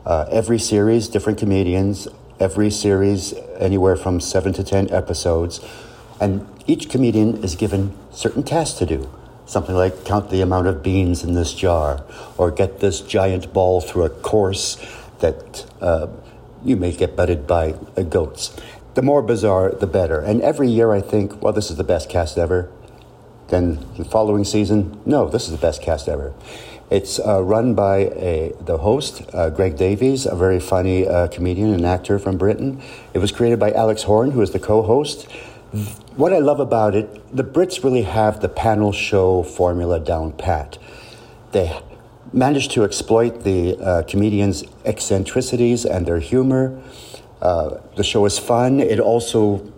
uh, 0.05 0.25
every 0.29 0.59
series, 0.59 1.07
different 1.07 1.39
comedians, 1.39 2.09
every 2.41 2.69
series, 2.69 3.33
anywhere 3.57 3.95
from 3.95 4.19
seven 4.19 4.51
to 4.51 4.65
ten 4.65 4.91
episodes. 4.91 5.61
And 6.19 6.45
each 6.67 6.89
comedian 6.89 7.41
is 7.41 7.55
given 7.55 7.95
certain 8.11 8.43
tasks 8.43 8.77
to 8.79 8.85
do. 8.85 9.09
Something 9.45 9.75
like 9.75 10.03
count 10.03 10.29
the 10.29 10.41
amount 10.41 10.67
of 10.67 10.83
beans 10.83 11.23
in 11.23 11.35
this 11.35 11.53
jar, 11.53 12.03
or 12.37 12.51
get 12.51 12.81
this 12.81 12.99
giant 12.99 13.53
ball 13.53 13.79
through 13.79 14.03
a 14.03 14.09
course 14.09 14.77
that 15.19 15.65
uh, 15.79 16.07
you 16.65 16.75
may 16.75 16.91
get 16.91 17.15
butted 17.15 17.47
by 17.47 17.75
uh, 17.95 18.01
goats. 18.01 18.53
The 18.95 19.01
more 19.01 19.21
bizarre, 19.21 19.71
the 19.71 19.87
better. 19.87 20.19
And 20.19 20.41
every 20.41 20.69
year 20.69 20.91
I 20.91 20.99
think, 20.99 21.41
well, 21.41 21.53
this 21.53 21.69
is 21.69 21.77
the 21.77 21.83
best 21.85 22.09
cast 22.09 22.37
ever. 22.37 22.69
Then 23.47 23.85
the 23.97 24.05
following 24.05 24.43
season, 24.43 24.99
no, 25.05 25.29
this 25.29 25.45
is 25.45 25.51
the 25.51 25.57
best 25.57 25.81
cast 25.81 26.07
ever. 26.09 26.33
It's 26.89 27.19
uh, 27.19 27.41
run 27.41 27.73
by 27.73 27.97
a, 27.97 28.53
the 28.61 28.77
host, 28.77 29.23
uh, 29.33 29.49
Greg 29.49 29.75
Davies, 29.75 30.25
a 30.25 30.35
very 30.35 30.59
funny 30.59 31.07
uh, 31.07 31.27
comedian 31.27 31.73
and 31.73 31.85
actor 31.85 32.19
from 32.19 32.37
Britain. 32.37 32.81
It 33.13 33.19
was 33.19 33.31
created 33.31 33.59
by 33.59 33.71
Alex 33.71 34.03
Horne, 34.03 34.31
who 34.31 34.41
is 34.41 34.51
the 34.51 34.59
co 34.59 34.83
host. 34.83 35.23
What 36.15 36.31
I 36.31 36.39
love 36.39 36.59
about 36.59 36.95
it, 36.95 37.35
the 37.35 37.43
Brits 37.43 37.83
really 37.83 38.03
have 38.03 38.39
the 38.39 38.49
panel 38.49 38.91
show 38.91 39.43
formula 39.43 39.99
down 39.99 40.31
pat. 40.33 40.77
They 41.51 41.81
managed 42.31 42.71
to 42.71 42.83
exploit 42.83 43.43
the 43.43 43.77
uh, 43.77 44.03
comedians' 44.03 44.63
eccentricities 44.85 45.85
and 45.85 46.05
their 46.05 46.19
humor. 46.19 46.79
Uh, 47.41 47.79
the 47.95 48.03
show 48.03 48.25
is 48.25 48.37
fun. 48.37 48.79
It 48.79 48.99
also 48.99 49.73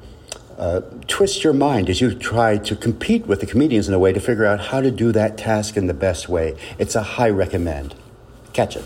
uh, 0.58 0.82
twists 1.08 1.44
your 1.44 1.54
mind 1.54 1.90
as 1.90 2.02
you 2.02 2.14
try 2.14 2.58
to 2.58 2.76
compete 2.76 3.28
with 3.28 3.40
the 3.40 3.46
comedians 3.46 3.88
in 3.88 3.94
a 3.94 4.00
way 4.00 4.12
to 4.12 4.20
figure 4.20 4.46
out 4.46 4.60
how 4.60 4.82
to 4.82 4.92
do 4.92 5.12
that 5.12 5.38
task 5.38 5.78
in 5.78 5.88
the 5.88 5.94
best 5.94 6.28
way. 6.28 6.56
It's 6.78 6.96
a 6.96 7.04
high 7.04 7.30
recommend. 7.30 7.96
Catch 8.54 8.76
it. 8.76 8.86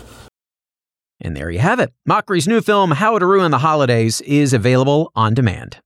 And 1.20 1.36
there 1.36 1.50
you 1.50 1.60
have 1.60 1.78
it. 1.78 1.92
Mochrie's 2.04 2.48
new 2.48 2.60
film, 2.60 2.90
How 2.90 3.18
to 3.18 3.24
Ruin 3.24 3.52
the 3.52 3.58
Holidays, 3.58 4.20
is 4.22 4.52
available 4.52 5.12
on 5.14 5.34
demand. 5.34 5.78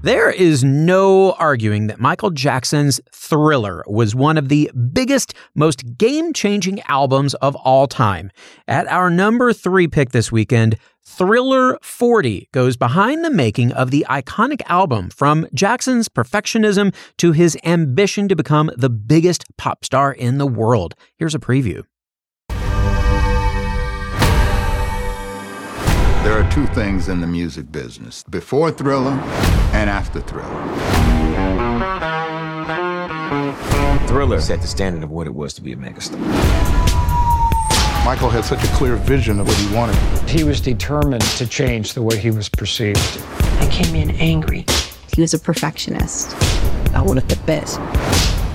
There 0.00 0.30
is 0.30 0.62
no 0.62 1.32
arguing 1.32 1.88
that 1.88 1.98
Michael 1.98 2.30
Jackson's 2.30 3.00
Thriller 3.10 3.82
was 3.88 4.14
one 4.14 4.38
of 4.38 4.48
the 4.48 4.70
biggest, 4.92 5.34
most 5.56 5.98
game 5.98 6.32
changing 6.32 6.80
albums 6.82 7.34
of 7.34 7.56
all 7.56 7.88
time. 7.88 8.30
At 8.68 8.86
our 8.86 9.10
number 9.10 9.52
three 9.52 9.88
pick 9.88 10.12
this 10.12 10.30
weekend, 10.30 10.76
Thriller 11.04 11.78
40 11.82 12.48
goes 12.52 12.76
behind 12.76 13.24
the 13.24 13.30
making 13.30 13.72
of 13.72 13.90
the 13.90 14.06
iconic 14.08 14.62
album 14.66 15.10
from 15.10 15.48
Jackson's 15.52 16.08
perfectionism 16.08 16.94
to 17.16 17.32
his 17.32 17.58
ambition 17.64 18.28
to 18.28 18.36
become 18.36 18.70
the 18.76 18.90
biggest 18.90 19.46
pop 19.56 19.84
star 19.84 20.12
in 20.12 20.38
the 20.38 20.46
world. 20.46 20.94
Here's 21.16 21.34
a 21.34 21.40
preview. 21.40 21.82
There 26.24 26.38
are 26.38 26.50
two 26.50 26.66
things 26.68 27.08
in 27.08 27.20
the 27.20 27.26
music 27.26 27.70
business 27.70 28.24
before 28.24 28.70
Thriller 28.70 29.12
and 29.72 29.88
after 29.88 30.20
Thriller. 30.20 30.48
Thriller 34.08 34.40
set 34.40 34.60
the 34.60 34.66
standard 34.66 35.04
of 35.04 35.10
what 35.10 35.26
it 35.26 35.34
was 35.34 35.54
to 35.54 35.62
be 35.62 35.72
a 35.72 35.76
megastar. 35.76 36.18
Michael 38.04 38.30
had 38.30 38.44
such 38.44 38.62
a 38.64 38.68
clear 38.68 38.96
vision 38.96 39.38
of 39.38 39.46
what 39.46 39.56
he 39.56 39.74
wanted. 39.74 39.96
He 40.28 40.42
was 40.44 40.60
determined 40.60 41.22
to 41.22 41.46
change 41.46 41.94
the 41.94 42.02
way 42.02 42.18
he 42.18 42.30
was 42.30 42.48
perceived. 42.48 43.22
I 43.60 43.68
came 43.70 43.94
in 43.94 44.10
angry. 44.16 44.66
He 45.14 45.20
was 45.20 45.34
a 45.34 45.38
perfectionist. 45.38 46.34
I 46.94 47.02
wanted 47.02 47.28
the 47.28 47.36
best. 47.44 47.78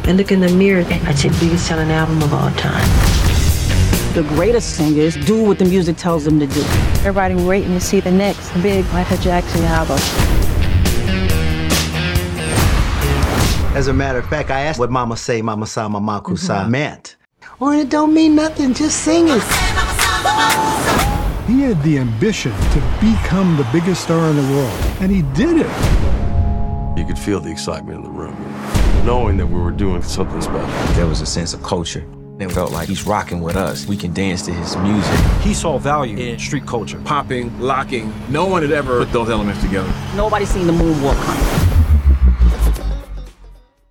I 0.06 0.12
look 0.12 0.32
in 0.32 0.42
the 0.42 0.50
mirror 0.50 0.82
and 0.82 1.08
I 1.08 1.14
said, 1.14 1.32
biggest 1.40 1.68
selling 1.68 1.92
album 1.92 2.22
of 2.24 2.34
all 2.34 2.52
time. 2.52 3.33
The 4.14 4.22
greatest 4.22 4.76
singers 4.76 5.16
do 5.26 5.44
what 5.44 5.58
the 5.58 5.66
music 5.66 5.98
tells 5.98 6.24
them 6.24 6.40
to 6.40 6.46
do. 6.46 6.62
Everybody 7.00 7.34
waiting 7.34 7.72
to 7.72 7.80
see 7.80 8.00
the 8.00 8.12
next 8.12 8.54
big 8.62 8.86
Michael 8.94 9.18
Jackson 9.18 9.64
album. 9.64 9.98
As 13.76 13.88
a 13.88 13.94
matter 13.94 14.20
of 14.20 14.30
fact, 14.30 14.52
I 14.52 14.62
asked 14.62 14.78
what 14.78 14.92
Mama 14.92 15.18
Say, 15.18 15.42
Mama 15.42 15.66
Sa, 15.66 15.90
Mama 15.90 16.22
Kusa 16.24 16.62
mm-hmm. 16.62 16.70
meant. 16.70 17.16
Or 17.60 17.74
it 17.74 17.90
don't 17.90 18.14
mean 18.14 18.36
nothing, 18.36 18.76
just 18.76 19.00
sing 19.04 19.30
it. 19.30 19.42
He 21.48 21.62
had 21.62 21.82
the 21.82 21.98
ambition 21.98 22.52
to 22.52 22.80
become 23.02 23.58
the 23.58 23.68
biggest 23.74 24.04
star 24.04 24.30
in 24.30 24.36
the 24.36 24.54
world, 24.54 24.80
and 25.02 25.12
he 25.12 25.24
did 25.34 25.58
it. 25.58 26.98
You 27.00 27.04
could 27.04 27.18
feel 27.18 27.40
the 27.40 27.50
excitement 27.50 27.98
in 27.98 28.04
the 28.04 28.12
room, 28.12 28.38
knowing 29.08 29.38
that 29.38 29.48
we 29.48 29.60
were 29.60 29.72
doing 29.72 30.04
something 30.04 30.40
special. 30.40 30.94
There 30.94 31.08
was 31.08 31.22
a 31.22 31.26
sense 31.26 31.56
of 31.56 31.64
culture. 31.64 32.06
It 32.40 32.52
felt 32.52 32.72
like 32.72 32.90
he's 32.90 33.06
rocking 33.06 33.42
with 33.42 33.56
us. 33.56 33.86
We 33.86 33.96
can 33.96 34.12
dance 34.12 34.42
to 34.44 34.54
his 34.54 34.76
music. 34.78 35.20
He 35.42 35.54
saw 35.54 35.78
value 35.78 36.18
in 36.18 36.40
street 36.40 36.66
culture, 36.66 37.00
popping, 37.06 37.58
locking. 37.60 38.12
No 38.30 38.46
one 38.46 38.64
had 38.64 38.72
ever 38.72 39.06
put 39.06 39.14
those 39.14 39.30
elements 39.30 39.62
together. 39.62 39.94
Nobody 40.16 40.46
seen 40.46 40.66
the 40.66 40.74
moonwalk 40.74 41.16
coming. 41.24 41.64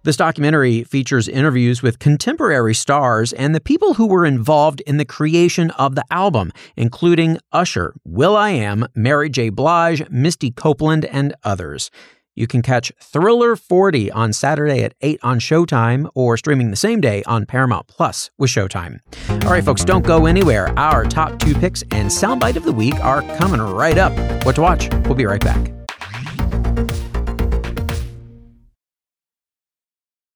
This 0.04 0.16
documentary 0.16 0.82
features 0.82 1.28
interviews 1.28 1.80
with 1.80 2.00
contemporary 2.00 2.74
stars 2.74 3.32
and 3.32 3.54
the 3.54 3.60
people 3.60 3.94
who 3.94 4.08
were 4.08 4.26
involved 4.26 4.80
in 4.80 4.96
the 4.96 5.04
creation 5.04 5.70
of 5.72 5.94
the 5.94 6.02
album, 6.10 6.50
including 6.76 7.38
Usher, 7.52 7.94
will.i.am, 8.04 8.88
Mary 8.96 9.30
J. 9.30 9.50
Blige, 9.50 10.10
Misty 10.10 10.50
Copeland, 10.50 11.04
and 11.04 11.36
others. 11.44 11.92
You 12.34 12.46
can 12.46 12.62
catch 12.62 12.90
Thriller 12.98 13.56
40 13.56 14.10
on 14.10 14.32
Saturday 14.32 14.82
at 14.82 14.94
8 15.02 15.20
on 15.22 15.38
Showtime 15.38 16.08
or 16.14 16.38
streaming 16.38 16.70
the 16.70 16.76
same 16.76 17.00
day 17.00 17.22
on 17.26 17.44
Paramount 17.44 17.88
Plus 17.88 18.30
with 18.38 18.50
Showtime. 18.50 19.00
All 19.44 19.50
right, 19.50 19.62
folks, 19.62 19.84
don't 19.84 20.04
go 20.04 20.24
anywhere. 20.24 20.72
Our 20.78 21.04
top 21.04 21.38
two 21.38 21.54
picks 21.54 21.82
and 21.90 22.08
soundbite 22.08 22.56
of 22.56 22.64
the 22.64 22.72
week 22.72 22.94
are 23.04 23.20
coming 23.36 23.60
right 23.60 23.98
up. 23.98 24.12
What 24.46 24.54
to 24.54 24.62
watch? 24.62 24.88
We'll 25.04 25.14
be 25.14 25.26
right 25.26 25.40
back. 25.40 25.72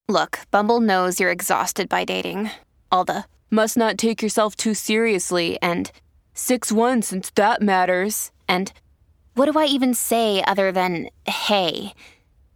Look, 0.08 0.40
Bumble 0.50 0.80
knows 0.80 1.18
you're 1.18 1.32
exhausted 1.32 1.88
by 1.88 2.04
dating. 2.04 2.50
All 2.92 3.04
the 3.04 3.24
must 3.50 3.76
not 3.76 3.98
take 3.98 4.22
yourself 4.22 4.54
too 4.54 4.74
seriously, 4.74 5.58
and 5.62 5.90
6 6.34 6.70
1 6.70 7.02
since 7.02 7.30
that 7.30 7.62
matters, 7.62 8.30
and 8.46 8.72
what 9.36 9.52
do 9.52 9.58
I 9.58 9.66
even 9.66 9.92
say 9.92 10.42
other 10.46 10.72
than 10.72 11.10
hey? 11.26 11.92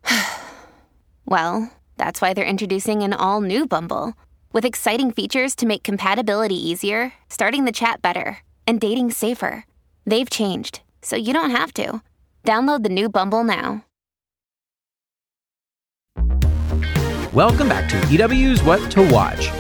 well, 1.26 1.70
that's 1.98 2.22
why 2.22 2.32
they're 2.32 2.44
introducing 2.44 3.02
an 3.02 3.12
all 3.12 3.42
new 3.42 3.66
Bumble 3.66 4.14
with 4.54 4.64
exciting 4.64 5.10
features 5.12 5.54
to 5.56 5.66
make 5.66 5.82
compatibility 5.82 6.56
easier, 6.56 7.12
starting 7.28 7.66
the 7.66 7.72
chat 7.72 8.00
better, 8.00 8.38
and 8.66 8.80
dating 8.80 9.10
safer. 9.10 9.66
They've 10.06 10.30
changed, 10.30 10.80
so 11.02 11.16
you 11.16 11.34
don't 11.34 11.50
have 11.50 11.74
to. 11.74 12.00
Download 12.44 12.82
the 12.82 12.88
new 12.88 13.10
Bumble 13.10 13.44
now. 13.44 13.84
Welcome 17.34 17.68
back 17.68 17.90
to 17.90 18.08
EW's 18.08 18.64
What 18.64 18.90
to 18.92 19.06
Watch. 19.12 19.50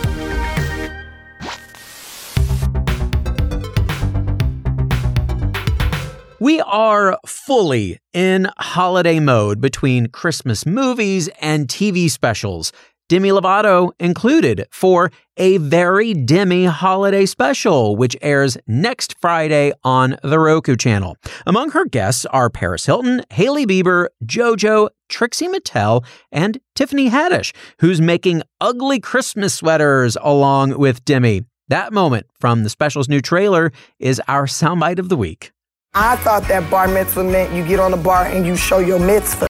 We 6.42 6.58
are 6.62 7.18
fully 7.26 7.98
in 8.14 8.48
holiday 8.56 9.20
mode 9.20 9.60
between 9.60 10.06
Christmas 10.06 10.64
movies 10.64 11.28
and 11.42 11.68
TV 11.68 12.08
specials. 12.08 12.72
Demi 13.10 13.28
Lovato 13.28 13.90
included 14.00 14.66
for 14.70 15.12
a 15.36 15.58
very 15.58 16.14
Demi 16.14 16.64
holiday 16.64 17.26
special, 17.26 17.94
which 17.94 18.16
airs 18.22 18.56
next 18.66 19.16
Friday 19.20 19.74
on 19.84 20.16
the 20.22 20.38
Roku 20.38 20.76
channel. 20.76 21.18
Among 21.46 21.72
her 21.72 21.84
guests 21.84 22.24
are 22.24 22.48
Paris 22.48 22.86
Hilton, 22.86 23.20
Hailey 23.28 23.66
Bieber, 23.66 24.06
JoJo, 24.24 24.88
Trixie 25.10 25.48
Mattel, 25.48 26.06
and 26.32 26.58
Tiffany 26.74 27.10
Haddish, 27.10 27.54
who's 27.80 28.00
making 28.00 28.44
ugly 28.62 28.98
Christmas 28.98 29.52
sweaters 29.52 30.16
along 30.22 30.78
with 30.78 31.04
Demi. 31.04 31.42
That 31.68 31.92
moment 31.92 32.28
from 32.32 32.62
the 32.62 32.70
special's 32.70 33.10
new 33.10 33.20
trailer 33.20 33.72
is 33.98 34.22
our 34.26 34.46
soundbite 34.46 34.98
of 34.98 35.10
the 35.10 35.18
week. 35.18 35.52
I 35.92 36.14
thought 36.14 36.46
that 36.46 36.70
bar 36.70 36.86
mitzvah 36.86 37.24
meant 37.24 37.52
you 37.52 37.66
get 37.66 37.80
on 37.80 37.90
the 37.90 37.96
bar 37.96 38.26
and 38.26 38.46
you 38.46 38.54
show 38.54 38.78
your 38.78 39.00
mitzvah. 39.00 39.48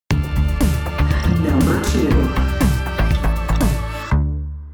Number 1.43 1.85
two. 1.85 2.31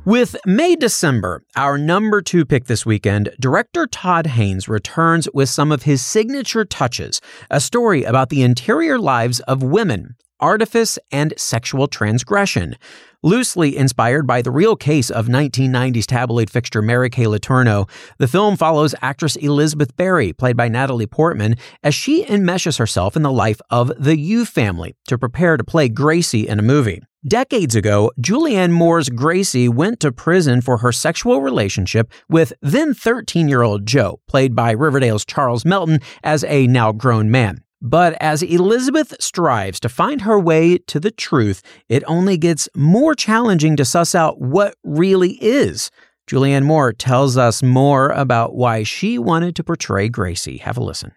With 0.04 0.36
May 0.46 0.76
December, 0.76 1.42
our 1.56 1.76
number 1.76 2.22
two 2.22 2.44
pick 2.44 2.66
this 2.66 2.86
weekend, 2.86 3.30
director 3.40 3.88
Todd 3.88 4.28
Haynes 4.28 4.68
returns 4.68 5.28
with 5.34 5.48
some 5.48 5.72
of 5.72 5.82
his 5.82 6.06
signature 6.06 6.64
touches 6.64 7.20
a 7.50 7.60
story 7.60 8.04
about 8.04 8.28
the 8.28 8.44
interior 8.44 8.96
lives 8.96 9.40
of 9.40 9.64
women, 9.64 10.14
artifice, 10.38 11.00
and 11.10 11.34
sexual 11.36 11.88
transgression. 11.88 12.76
Loosely 13.22 13.76
inspired 13.76 14.26
by 14.26 14.42
the 14.42 14.50
real 14.50 14.76
case 14.76 15.10
of 15.10 15.26
1990s 15.26 16.06
tabloid 16.06 16.50
fixture 16.50 16.82
Mary 16.82 17.10
Kay 17.10 17.24
Letourneau, 17.24 17.88
the 18.18 18.28
film 18.28 18.56
follows 18.56 18.94
actress 19.02 19.36
Elizabeth 19.36 19.96
Berry, 19.96 20.32
played 20.32 20.56
by 20.56 20.68
Natalie 20.68 21.06
Portman, 21.06 21.56
as 21.82 21.94
she 21.94 22.24
enmeshes 22.24 22.78
herself 22.78 23.16
in 23.16 23.22
the 23.22 23.32
life 23.32 23.60
of 23.70 23.90
the 23.98 24.18
Yoo 24.18 24.44
family 24.44 24.94
to 25.06 25.18
prepare 25.18 25.56
to 25.56 25.64
play 25.64 25.88
Gracie 25.88 26.46
in 26.46 26.58
a 26.58 26.62
movie. 26.62 27.02
Decades 27.26 27.74
ago, 27.74 28.12
Julianne 28.20 28.70
Moore's 28.70 29.08
Gracie 29.08 29.68
went 29.68 29.98
to 29.98 30.12
prison 30.12 30.60
for 30.60 30.78
her 30.78 30.92
sexual 30.92 31.40
relationship 31.40 32.12
with 32.28 32.52
then 32.62 32.94
13 32.94 33.48
year 33.48 33.62
old 33.62 33.86
Joe, 33.86 34.20
played 34.28 34.54
by 34.54 34.70
Riverdale's 34.70 35.24
Charles 35.24 35.64
Melton, 35.64 35.98
as 36.22 36.44
a 36.44 36.68
now 36.68 36.92
grown 36.92 37.28
man. 37.30 37.62
But 37.86 38.16
as 38.20 38.42
Elizabeth 38.42 39.14
strives 39.20 39.78
to 39.78 39.88
find 39.88 40.22
her 40.22 40.40
way 40.40 40.78
to 40.78 40.98
the 40.98 41.12
truth, 41.12 41.62
it 41.88 42.02
only 42.08 42.36
gets 42.36 42.68
more 42.74 43.14
challenging 43.14 43.76
to 43.76 43.84
suss 43.84 44.12
out 44.12 44.40
what 44.40 44.74
really 44.82 45.34
is. 45.40 45.92
Julianne 46.28 46.64
Moore 46.64 46.92
tells 46.92 47.36
us 47.36 47.62
more 47.62 48.08
about 48.08 48.56
why 48.56 48.82
she 48.82 49.20
wanted 49.20 49.54
to 49.54 49.62
portray 49.62 50.08
Gracie. 50.08 50.56
Have 50.56 50.76
a 50.76 50.82
listen. 50.82 51.12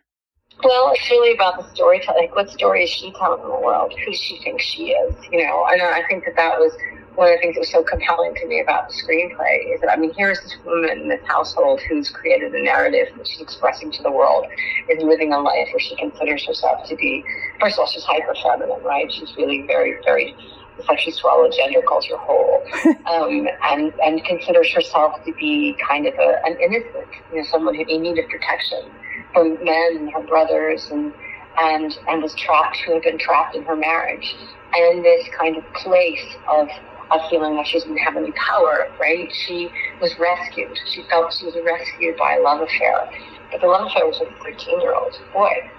Well, 0.63 0.92
it's 0.94 1.10
really 1.10 1.34
about 1.34 1.58
the 1.58 1.74
storytelling. 1.74 2.24
Like, 2.24 2.36
what 2.36 2.50
story 2.50 2.84
is 2.84 2.89
she 2.89 3.12
telling 3.13 3.42
the 3.42 3.50
world? 3.50 3.94
Who 4.06 4.13
she 4.13 4.39
thinks 4.39 4.66
she 4.66 4.92
is? 4.92 5.16
You 5.32 5.48
know, 5.48 5.66
and 5.72 5.82
I 5.82 6.04
think 6.08 6.25
that 6.25 6.36
that 6.36 6.60
was 6.60 6.74
one 7.15 7.32
of 7.32 7.36
the 7.36 7.41
things 7.41 7.56
that 7.56 7.62
was 7.62 7.72
so 7.72 7.84
compelling 7.84 8.36
to 8.36 8.48
me 8.48 8.60
about 8.60 8.89
the 8.89 8.93
screenplay 8.93 9.74
is 9.74 9.80
that 9.82 9.89
I 9.89 9.95
mean, 9.95 10.13
here's 10.15 10.39
this 10.41 10.58
woman 10.65 11.00
in 11.00 11.08
this 11.08 11.22
household 11.26 11.80
who's 11.88 12.10
created 12.10 12.54
a 12.54 12.63
narrative 12.63 13.08
that 13.17 13.28
she's 13.28 13.41
expressing 13.41 13.91
to 13.91 14.04
the 14.04 14.12
world, 14.12 14.48
is 14.89 15.02
living 15.02 15.32
a 15.32 15.39
life 15.39 15.67
where 15.72 15.80
she 15.80 15.95
considers 15.95 16.45
herself 16.45 16.88
to 16.89 16.95
be, 16.95 17.24
first 17.60 17.76
of 17.76 17.80
all, 17.80 17.88
she's 17.88 18.04
hyper 18.04 18.36
feminine, 18.43 18.82
right? 18.84 19.12
She's 19.12 19.36
really 19.38 19.65
very, 19.65 19.95
very 20.04 20.36
it's 20.78 20.88
like 20.88 21.00
she 21.00 21.12
swallowed 21.12 21.52
gender 21.52 21.82
culture 21.88 22.15
whole, 22.15 22.63
um, 23.06 23.48
and 23.63 23.93
and 24.02 24.24
considers 24.24 24.74
herself 24.74 25.24
to 25.26 25.34
be 25.34 25.78
kind 25.86 26.06
of 26.06 26.13
a, 26.15 26.39
an 26.45 26.58
innocent, 26.62 27.08
you 27.32 27.38
know, 27.38 27.43
someone 27.43 27.76
who 27.76 27.82
in 27.82 28.02
need 28.02 28.17
of 28.17 28.30
protection 28.30 28.89
from 29.34 29.63
men 29.63 29.98
and 29.98 30.12
her 30.13 30.24
brothers, 30.24 30.88
and 30.92 31.13
and 31.60 31.98
and 32.08 32.22
was 32.22 32.34
trapped, 32.36 32.78
who 32.86 32.94
had 32.94 33.04
been 33.04 33.20
trapped 33.20 33.56
in 33.56 33.63
her 33.63 33.76
marriage, 33.76 34.36
and 34.74 34.98
in 34.98 35.04
this 35.04 35.28
kind 35.38 35.58
of 35.58 35.63
place 35.74 36.36
of 36.52 36.68
of 37.12 37.22
feeling 37.30 37.56
like 37.56 37.65
she 37.65 37.80
didn't 37.80 37.98
have 37.98 38.15
any 38.15 38.32
power, 38.34 38.88
right? 39.00 39.32
She 39.34 39.70
was 40.02 40.13
rescued. 40.20 40.78
She 40.94 41.04
felt 41.10 41.34
she 41.34 41.46
was 41.46 41.56
rescued 41.65 42.18
by 42.18 42.36
a 42.36 42.42
love 42.42 42.62
affair, 42.62 43.10
but 43.52 43.62
the 43.62 43.68
love 43.68 43.88
affair 43.88 44.06
was 44.06 44.20
with 44.20 44.30
a 44.30 44.44
13 44.44 44.82
year 44.82 44.94
old 44.94 45.15
boy. 45.34 45.72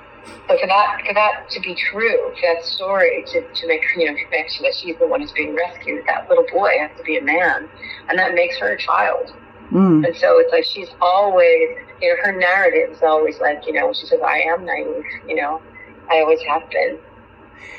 So 0.49 0.59
for 0.59 0.67
that, 0.67 1.03
for 1.07 1.15
that 1.15 1.49
to 1.51 1.61
be 1.61 1.75
true, 1.75 2.33
for 2.35 2.55
that 2.55 2.65
story 2.65 3.25
to, 3.33 3.41
to 3.41 3.67
make, 3.69 3.83
you 3.97 4.07
know, 4.07 4.17
connection 4.29 4.65
that 4.65 4.75
she's 4.75 4.99
the 4.99 5.07
one 5.07 5.21
who's 5.21 5.33
being 5.33 5.55
rescued, 5.55 6.05
that 6.07 6.29
little 6.29 6.45
boy 6.53 6.71
has 6.79 6.91
to 6.99 7.05
be 7.05 7.17
a 7.17 7.23
man, 7.23 7.69
and 8.09 8.19
that 8.19 8.35
makes 8.35 8.59
her 8.59 8.73
a 8.73 8.79
child. 8.79 9.33
Mm. 9.73 10.05
And 10.07 10.17
so 10.17 10.39
it's 10.39 10.53
like 10.53 10.65
she's 10.65 10.89
always, 11.01 11.77
you 12.01 12.09
know, 12.09 12.17
her 12.25 12.33
narrative 12.39 12.97
is 12.97 13.03
always 13.03 13.39
like, 13.41 13.67
you 13.67 13.73
know, 13.73 13.93
she 13.93 14.07
says, 14.07 14.21
I 14.25 14.41
am 14.41 14.65
naive, 14.65 15.05
you 15.29 15.37
know, 15.37 15.63
I 16.11 16.21
always 16.21 16.41
have 16.43 16.69
been. 16.71 16.99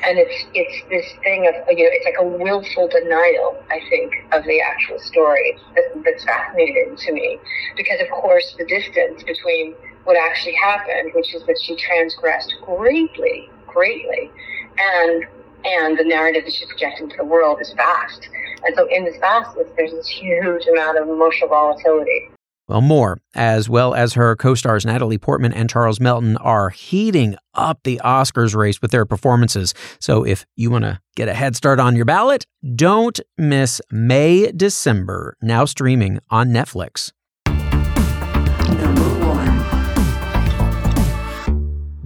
And 0.04 0.18
it's 0.18 0.46
it's 0.54 0.88
this 0.88 1.06
thing 1.22 1.46
of, 1.46 1.54
you 1.68 1.84
know, 1.84 1.90
it's 1.92 2.04
like 2.04 2.18
a 2.18 2.26
willful 2.26 2.88
denial, 2.88 3.62
I 3.70 3.80
think, 3.88 4.14
of 4.32 4.42
the 4.44 4.60
actual 4.60 4.98
story 4.98 5.56
that, 5.74 5.84
that's 6.04 6.24
fascinating 6.24 6.96
to 6.96 7.12
me. 7.12 7.38
Because, 7.76 8.00
of 8.00 8.10
course, 8.10 8.54
the 8.58 8.64
distance 8.64 9.22
between 9.22 9.74
what 10.04 10.16
actually 10.16 10.54
happened, 10.54 11.12
which 11.14 11.34
is 11.34 11.44
that 11.46 11.58
she 11.60 11.76
transgressed 11.76 12.54
greatly, 12.64 13.50
greatly, 13.66 14.30
and 14.78 15.24
and 15.64 15.98
the 15.98 16.04
narrative 16.04 16.44
that 16.44 16.52
she's 16.52 16.68
projecting 16.68 17.08
to 17.10 17.16
the 17.16 17.24
world 17.24 17.60
is 17.60 17.72
vast. 17.72 18.28
And 18.64 18.74
so 18.76 18.86
in 18.90 19.04
this 19.04 19.16
vastness, 19.18 19.68
there's 19.76 19.92
this 19.92 20.08
huge 20.08 20.66
amount 20.66 20.98
of 20.98 21.08
emotional 21.08 21.48
volatility. 21.48 22.30
Well, 22.68 22.80
Moore, 22.80 23.18
as 23.34 23.68
well 23.68 23.92
as 23.92 24.14
her 24.14 24.36
co 24.36 24.54
stars 24.54 24.86
Natalie 24.86 25.18
Portman 25.18 25.52
and 25.52 25.68
Charles 25.68 26.00
Melton, 26.00 26.36
are 26.38 26.70
heating 26.70 27.36
up 27.54 27.80
the 27.82 28.00
Oscars 28.04 28.54
race 28.54 28.80
with 28.80 28.92
their 28.92 29.04
performances. 29.04 29.74
So 30.00 30.24
if 30.24 30.46
you 30.56 30.70
want 30.70 30.84
to 30.84 31.00
get 31.16 31.28
a 31.28 31.34
head 31.34 31.56
start 31.56 31.80
on 31.80 31.96
your 31.96 32.04
ballot, 32.04 32.46
don't 32.74 33.18
miss 33.36 33.80
May 33.90 34.52
December, 34.52 35.36
now 35.42 35.64
streaming 35.64 36.20
on 36.30 36.48
Netflix. 36.48 37.12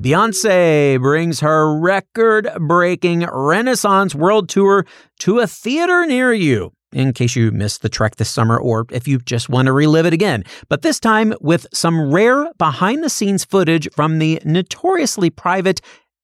Beyonce 0.07 1.01
brings 1.01 1.40
her 1.40 1.77
record 1.77 2.49
breaking 2.61 3.27
Renaissance 3.29 4.14
World 4.14 4.49
Tour 4.49 4.87
to 5.19 5.40
a 5.40 5.49
theater 5.49 6.07
near 6.07 6.33
you. 6.33 6.73
In 6.92 7.12
case 7.12 7.35
you 7.35 7.51
missed 7.51 7.83
the 7.83 7.88
trek 7.88 8.14
this 8.14 8.31
summer, 8.31 8.57
or 8.57 8.87
if 8.92 9.09
you 9.09 9.19
just 9.19 9.49
want 9.49 9.66
to 9.66 9.73
relive 9.73 10.07
it 10.07 10.12
again, 10.12 10.45
but 10.69 10.83
this 10.83 11.01
time 11.01 11.35
with 11.40 11.66
some 11.75 12.12
rare 12.14 12.53
behind 12.57 13.03
the 13.03 13.11
scenes 13.11 13.45
footage 13.45 13.88
from 13.97 14.21
the 14.21 14.40
notoriously 14.45 15.29
private 15.29 15.81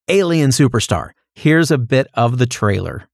Alien 0.07 0.51
Superstar. 0.51 1.09
Here's 1.35 1.69
a 1.69 1.77
bit 1.77 2.07
of 2.13 2.37
the 2.37 2.45
trailer. 2.47 3.09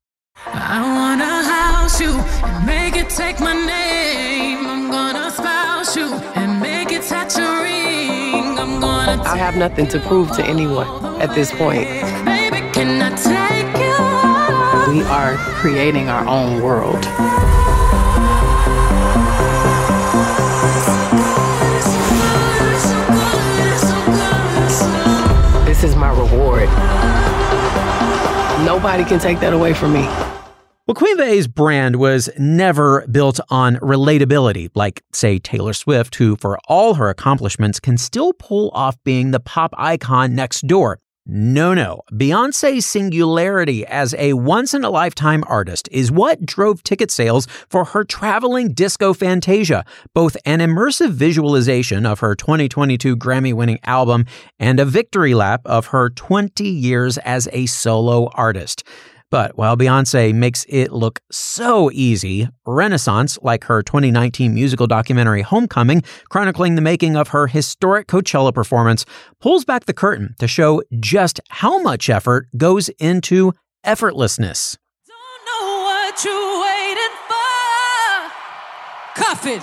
I 9.10 9.38
have 9.38 9.56
nothing 9.56 9.88
to 9.88 10.00
prove 10.00 10.30
to 10.34 10.45
anyone 10.45 10.88
at 11.19 11.34
this 11.34 11.52
point. 11.52 11.88
Baby, 12.26 12.62
can 12.72 13.02
I 13.02 13.10
take 13.15 13.74
you? 13.82 14.93
We 14.93 15.02
are 15.04 15.36
creating 15.36 16.10
our 16.10 16.28
own 16.28 16.62
world. 16.62 17.04
This 25.65 25.84
is 25.84 25.95
my 25.95 26.12
reward. 26.12 26.69
Nobody 28.63 29.04
can 29.04 29.19
take 29.19 29.39
that 29.39 29.54
away 29.54 29.74
from 29.74 29.93
me. 29.93 30.38
Well, 30.89 30.95
Queen 30.95 31.17
Bee's 31.17 31.47
brand 31.47 31.97
was 31.97 32.32
never 32.39 33.06
built 33.12 33.39
on 33.52 33.75
relatability, 33.75 34.71
like, 34.73 35.04
say, 35.13 35.38
Taylor 35.38 35.73
Swift, 35.73 36.15
who, 36.15 36.36
for 36.36 36.58
all 36.67 36.95
her 36.95 37.10
accomplishments, 37.10 37.80
can 37.80 37.95
still 37.95 38.34
pull 38.34 38.71
off 38.73 38.97
being 39.04 39.30
the 39.30 39.39
pop 39.39 39.75
icon 39.78 40.34
next 40.34 40.65
door. 40.65 40.97
No, 41.28 41.75
no. 41.75 42.02
Beyonce's 42.12 42.88
singularity 42.88 43.86
as 43.86 44.15
a 44.17 44.34
once 44.34 44.73
in 44.73 44.84
a 44.84 44.89
lifetime 44.89 45.43
artist 45.45 45.88
is 45.91 46.12
what 46.12 46.43
drove 46.43 46.82
ticket 46.82 47.12
sales 47.12 47.45
for 47.69 47.86
her 47.86 48.04
traveling 48.04 48.73
disco 48.73 49.13
Fantasia, 49.13 49.86
both 50.15 50.36
an 50.43 50.58
immersive 50.58 51.12
visualization 51.12 52.08
of 52.08 52.21
her 52.21 52.34
2022 52.34 53.15
Grammy 53.15 53.54
winning 53.54 53.78
album 53.84 54.25
and 54.58 54.80
a 54.80 54.86
victory 54.86 55.36
lap 55.36 55.62
of 55.65 55.86
her 55.88 56.10
20 56.10 56.67
years 56.67 57.19
as 57.19 57.47
a 57.52 57.67
solo 57.67 58.32
artist. 58.34 58.84
But 59.32 59.58
while 59.58 59.78
Beyonce 59.78 60.34
makes 60.34 60.65
it 60.68 60.92
look 60.92 61.20
so 61.32 61.92
easy, 61.92 62.48
Renaissance, 62.65 63.38
like 63.44 63.65
her 63.65 63.84
2019 63.84 64.54
musical 64.54 64.88
documentary 64.88 65.44
Homecoming, 65.44 66.02
chronicling 66.30 66.74
the 66.74 66.82
making 66.82 67.15
of 67.15 67.28
her 67.30 67.46
historic 67.46 68.08
Coachella 68.08 68.52
performance, 68.54 69.06
pulls 69.39 69.65
back 69.65 69.86
the 69.86 69.94
curtain 69.94 70.34
to 70.39 70.48
show 70.48 70.82
just 71.00 71.39
how 71.50 71.80
much 71.80 72.10
effort 72.10 72.48
goes 72.58 72.89
into 72.98 73.54
effortlessness. 73.86 74.78
Don't 75.08 75.46
know 75.46 75.84
what 75.84 76.26
you're 76.26 76.62
waiting 76.63 77.15
for. 77.28 77.46
Cuff 79.15 79.46
it. 79.46 79.62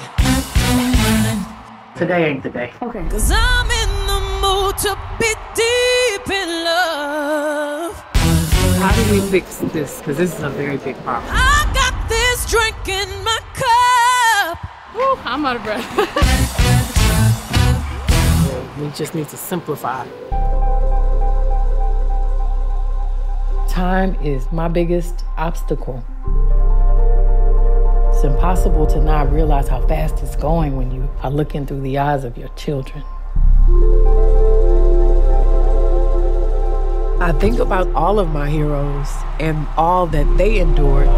Today 1.99 2.31
ain't 2.31 2.43
the 2.45 2.51
day. 2.51 2.73
Okay. 2.83 3.09
Cause 3.09 3.33
I'm 3.35 3.71
in 3.71 4.07
the 4.07 4.21
mood 4.41 4.79
to 4.79 4.97
be 5.19 5.35
deep 5.55 6.31
in 6.31 6.65
love. 6.65 8.06
How 8.79 8.95
do 8.95 9.11
we 9.11 9.21
fix 9.31 9.57
this? 9.73 9.99
Because 9.99 10.19
this 10.19 10.37
is 10.37 10.43
a 10.43 10.51
very 10.51 10.77
big 10.77 10.97
problem. 10.97 11.33
I 11.35 11.65
got 11.73 12.09
this 12.11 12.45
drink 12.51 12.77
in 12.87 13.09
my 13.25 13.39
cup. 13.55 14.59
Woo, 14.95 15.19
I'm 15.25 15.47
out 15.47 15.57
of 15.57 15.63
breath. 15.63 15.83
we 18.79 18.91
just 18.91 19.15
need 19.15 19.29
to 19.31 19.37
simplify. 19.37 20.07
Time 23.67 24.15
is 24.17 24.53
my 24.53 24.69
biggest 24.69 25.25
obstacle. 25.39 26.05
It's 28.11 28.25
impossible 28.25 28.87
to 28.89 29.01
not 29.01 29.33
realize 29.33 29.69
how 29.69 29.87
fast 29.87 30.23
it's 30.23 30.37
going 30.37 30.77
when 30.77 30.91
you 30.91 31.09
are 31.23 31.31
looking 31.31 31.67
through 31.67 31.81
the 31.81 31.97
eyes 31.97 32.25
of 32.25 32.37
your 32.37 32.49
children. 32.51 33.03
I 37.27 37.33
think 37.33 37.59
about 37.59 37.93
all 37.93 38.21
of 38.21 38.29
my 38.29 38.49
heroes 38.49 39.13
and 39.41 39.67
all 39.77 40.07
that 40.07 40.39
they 40.39 40.61
endured. 40.61 41.09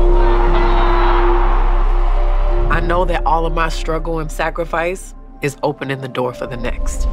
I 2.71 2.81
know 2.81 3.05
that 3.05 3.27
all 3.27 3.45
of 3.45 3.53
my 3.53 3.69
struggle 3.69 4.19
and 4.19 4.33
sacrifice 4.33 5.15
is 5.43 5.59
opening 5.63 6.01
the 6.01 6.09
door 6.09 6.33
for 6.33 6.47
the 6.47 6.57
next. 6.57 7.07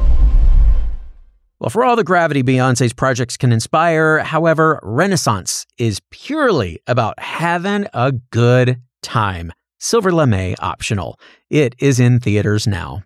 Well, 1.60 1.68
for 1.68 1.84
all 1.84 1.94
the 1.94 2.04
gravity 2.04 2.42
Beyonce's 2.42 2.94
projects 2.94 3.36
can 3.36 3.52
inspire, 3.52 4.20
however, 4.20 4.80
Renaissance 4.82 5.66
is 5.76 6.00
purely 6.10 6.80
about 6.86 7.20
having 7.20 7.86
a 7.92 8.12
good 8.12 8.80
time. 9.02 9.52
Silver 9.78 10.10
Lame 10.10 10.54
optional. 10.60 11.20
It 11.50 11.74
is 11.78 12.00
in 12.00 12.18
theaters 12.18 12.66
now. 12.66 13.02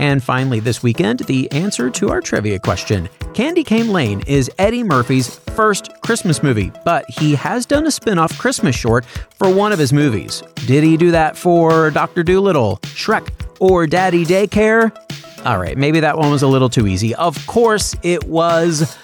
And 0.00 0.24
finally, 0.24 0.60
this 0.60 0.82
weekend, 0.82 1.20
the 1.20 1.52
answer 1.52 1.90
to 1.90 2.08
our 2.08 2.22
trivia 2.22 2.58
question 2.58 3.10
Candy 3.34 3.62
Cane 3.62 3.92
Lane 3.92 4.22
is 4.26 4.50
Eddie 4.58 4.82
Murphy's 4.82 5.36
first 5.50 5.90
Christmas 6.00 6.42
movie, 6.42 6.72
but 6.86 7.04
he 7.10 7.34
has 7.34 7.66
done 7.66 7.86
a 7.86 7.90
spin 7.90 8.18
off 8.18 8.36
Christmas 8.38 8.74
short 8.74 9.04
for 9.04 9.54
one 9.54 9.72
of 9.72 9.78
his 9.78 9.92
movies. 9.92 10.42
Did 10.66 10.84
he 10.84 10.96
do 10.96 11.10
that 11.10 11.36
for 11.36 11.90
Dr. 11.90 12.22
Dolittle, 12.22 12.78
Shrek, 12.78 13.28
or 13.60 13.86
Daddy 13.86 14.24
Daycare? 14.24 14.90
All 15.44 15.58
right, 15.58 15.76
maybe 15.76 16.00
that 16.00 16.16
one 16.16 16.30
was 16.30 16.42
a 16.42 16.48
little 16.48 16.70
too 16.70 16.86
easy. 16.86 17.14
Of 17.14 17.46
course, 17.46 17.94
it 18.02 18.24
was 18.24 18.96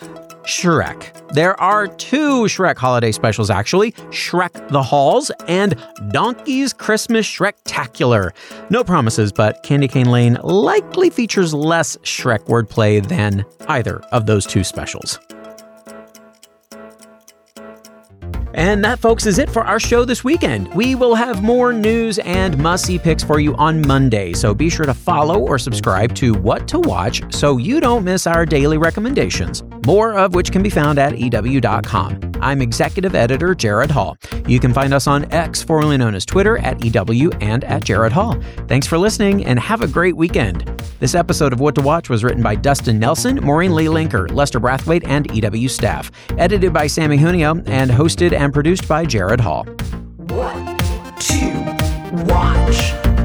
Shrek. 0.46 1.12
There 1.34 1.60
are 1.60 1.88
two 1.88 2.44
Shrek 2.44 2.76
holiday 2.76 3.10
specials, 3.10 3.50
actually 3.50 3.92
Shrek 4.10 4.68
the 4.68 4.82
Halls 4.82 5.32
and 5.48 5.74
Donkey's 6.12 6.72
Christmas 6.72 7.26
Shrektacular. 7.26 8.30
No 8.70 8.84
promises, 8.84 9.32
but 9.32 9.62
Candy 9.64 9.88
Cane 9.88 10.10
Lane 10.10 10.38
likely 10.44 11.10
features 11.10 11.52
less 11.52 11.96
Shrek 11.98 12.46
wordplay 12.46 13.04
than 13.06 13.44
either 13.66 13.98
of 14.12 14.26
those 14.26 14.46
two 14.46 14.62
specials. 14.62 15.18
And 18.56 18.82
that, 18.84 18.98
folks, 19.00 19.26
is 19.26 19.38
it 19.38 19.50
for 19.50 19.64
our 19.64 19.78
show 19.78 20.06
this 20.06 20.24
weekend. 20.24 20.72
We 20.74 20.94
will 20.94 21.14
have 21.14 21.42
more 21.42 21.74
news 21.74 22.18
and 22.20 22.56
must 22.56 22.86
see 22.86 22.98
picks 22.98 23.22
for 23.22 23.38
you 23.38 23.54
on 23.56 23.86
Monday, 23.86 24.32
so 24.32 24.54
be 24.54 24.70
sure 24.70 24.86
to 24.86 24.94
follow 24.94 25.38
or 25.38 25.58
subscribe 25.58 26.14
to 26.14 26.32
What 26.32 26.66
to 26.68 26.80
Watch 26.80 27.22
so 27.34 27.58
you 27.58 27.80
don't 27.80 28.02
miss 28.02 28.26
our 28.26 28.46
daily 28.46 28.78
recommendations, 28.78 29.62
more 29.86 30.18
of 30.18 30.34
which 30.34 30.50
can 30.50 30.62
be 30.62 30.68
found 30.68 30.98
at 30.98 31.16
EW.com. 31.16 32.32
I'm 32.40 32.60
executive 32.60 33.14
editor 33.14 33.54
Gerrad 33.54 33.90
Hall. 33.90 34.16
You 34.48 34.58
can 34.58 34.74
find 34.74 34.92
us 34.92 35.06
on 35.06 35.32
X, 35.32 35.62
formerly 35.62 35.96
known 35.96 36.16
as 36.16 36.26
Twitter, 36.26 36.58
at 36.58 36.84
EW 36.84 37.30
and 37.40 37.62
at 37.64 37.84
Gerrad 37.84 38.10
Hall. 38.10 38.36
Thanks 38.66 38.86
for 38.86 38.98
listening 38.98 39.46
and 39.46 39.60
have 39.60 39.82
a 39.82 39.86
great 39.86 40.16
weekend. 40.16 40.66
This 40.98 41.14
episode 41.14 41.52
of 41.52 41.60
What 41.60 41.76
to 41.76 41.82
Watch 41.82 42.10
was 42.10 42.24
written 42.24 42.42
by 42.42 42.56
Dustin 42.56 42.98
Nelson, 42.98 43.36
Maureen 43.36 43.74
Lee 43.74 43.86
Lenker, 43.86 44.30
Lester 44.32 44.58
Brathwaite, 44.58 45.06
and 45.06 45.32
EW 45.32 45.68
staff, 45.68 46.10
edited 46.36 46.72
by 46.72 46.86
Samee 46.86 47.18
Junio, 47.18 47.62
and 47.66 47.90
hosted 47.90 48.32
and 48.32 48.52
produced 48.52 48.88
by 48.88 49.04
Gerrad 49.04 49.40
Hall. 49.40 49.64
What 50.16 50.80
to 51.20 52.24
watch? 52.26 53.15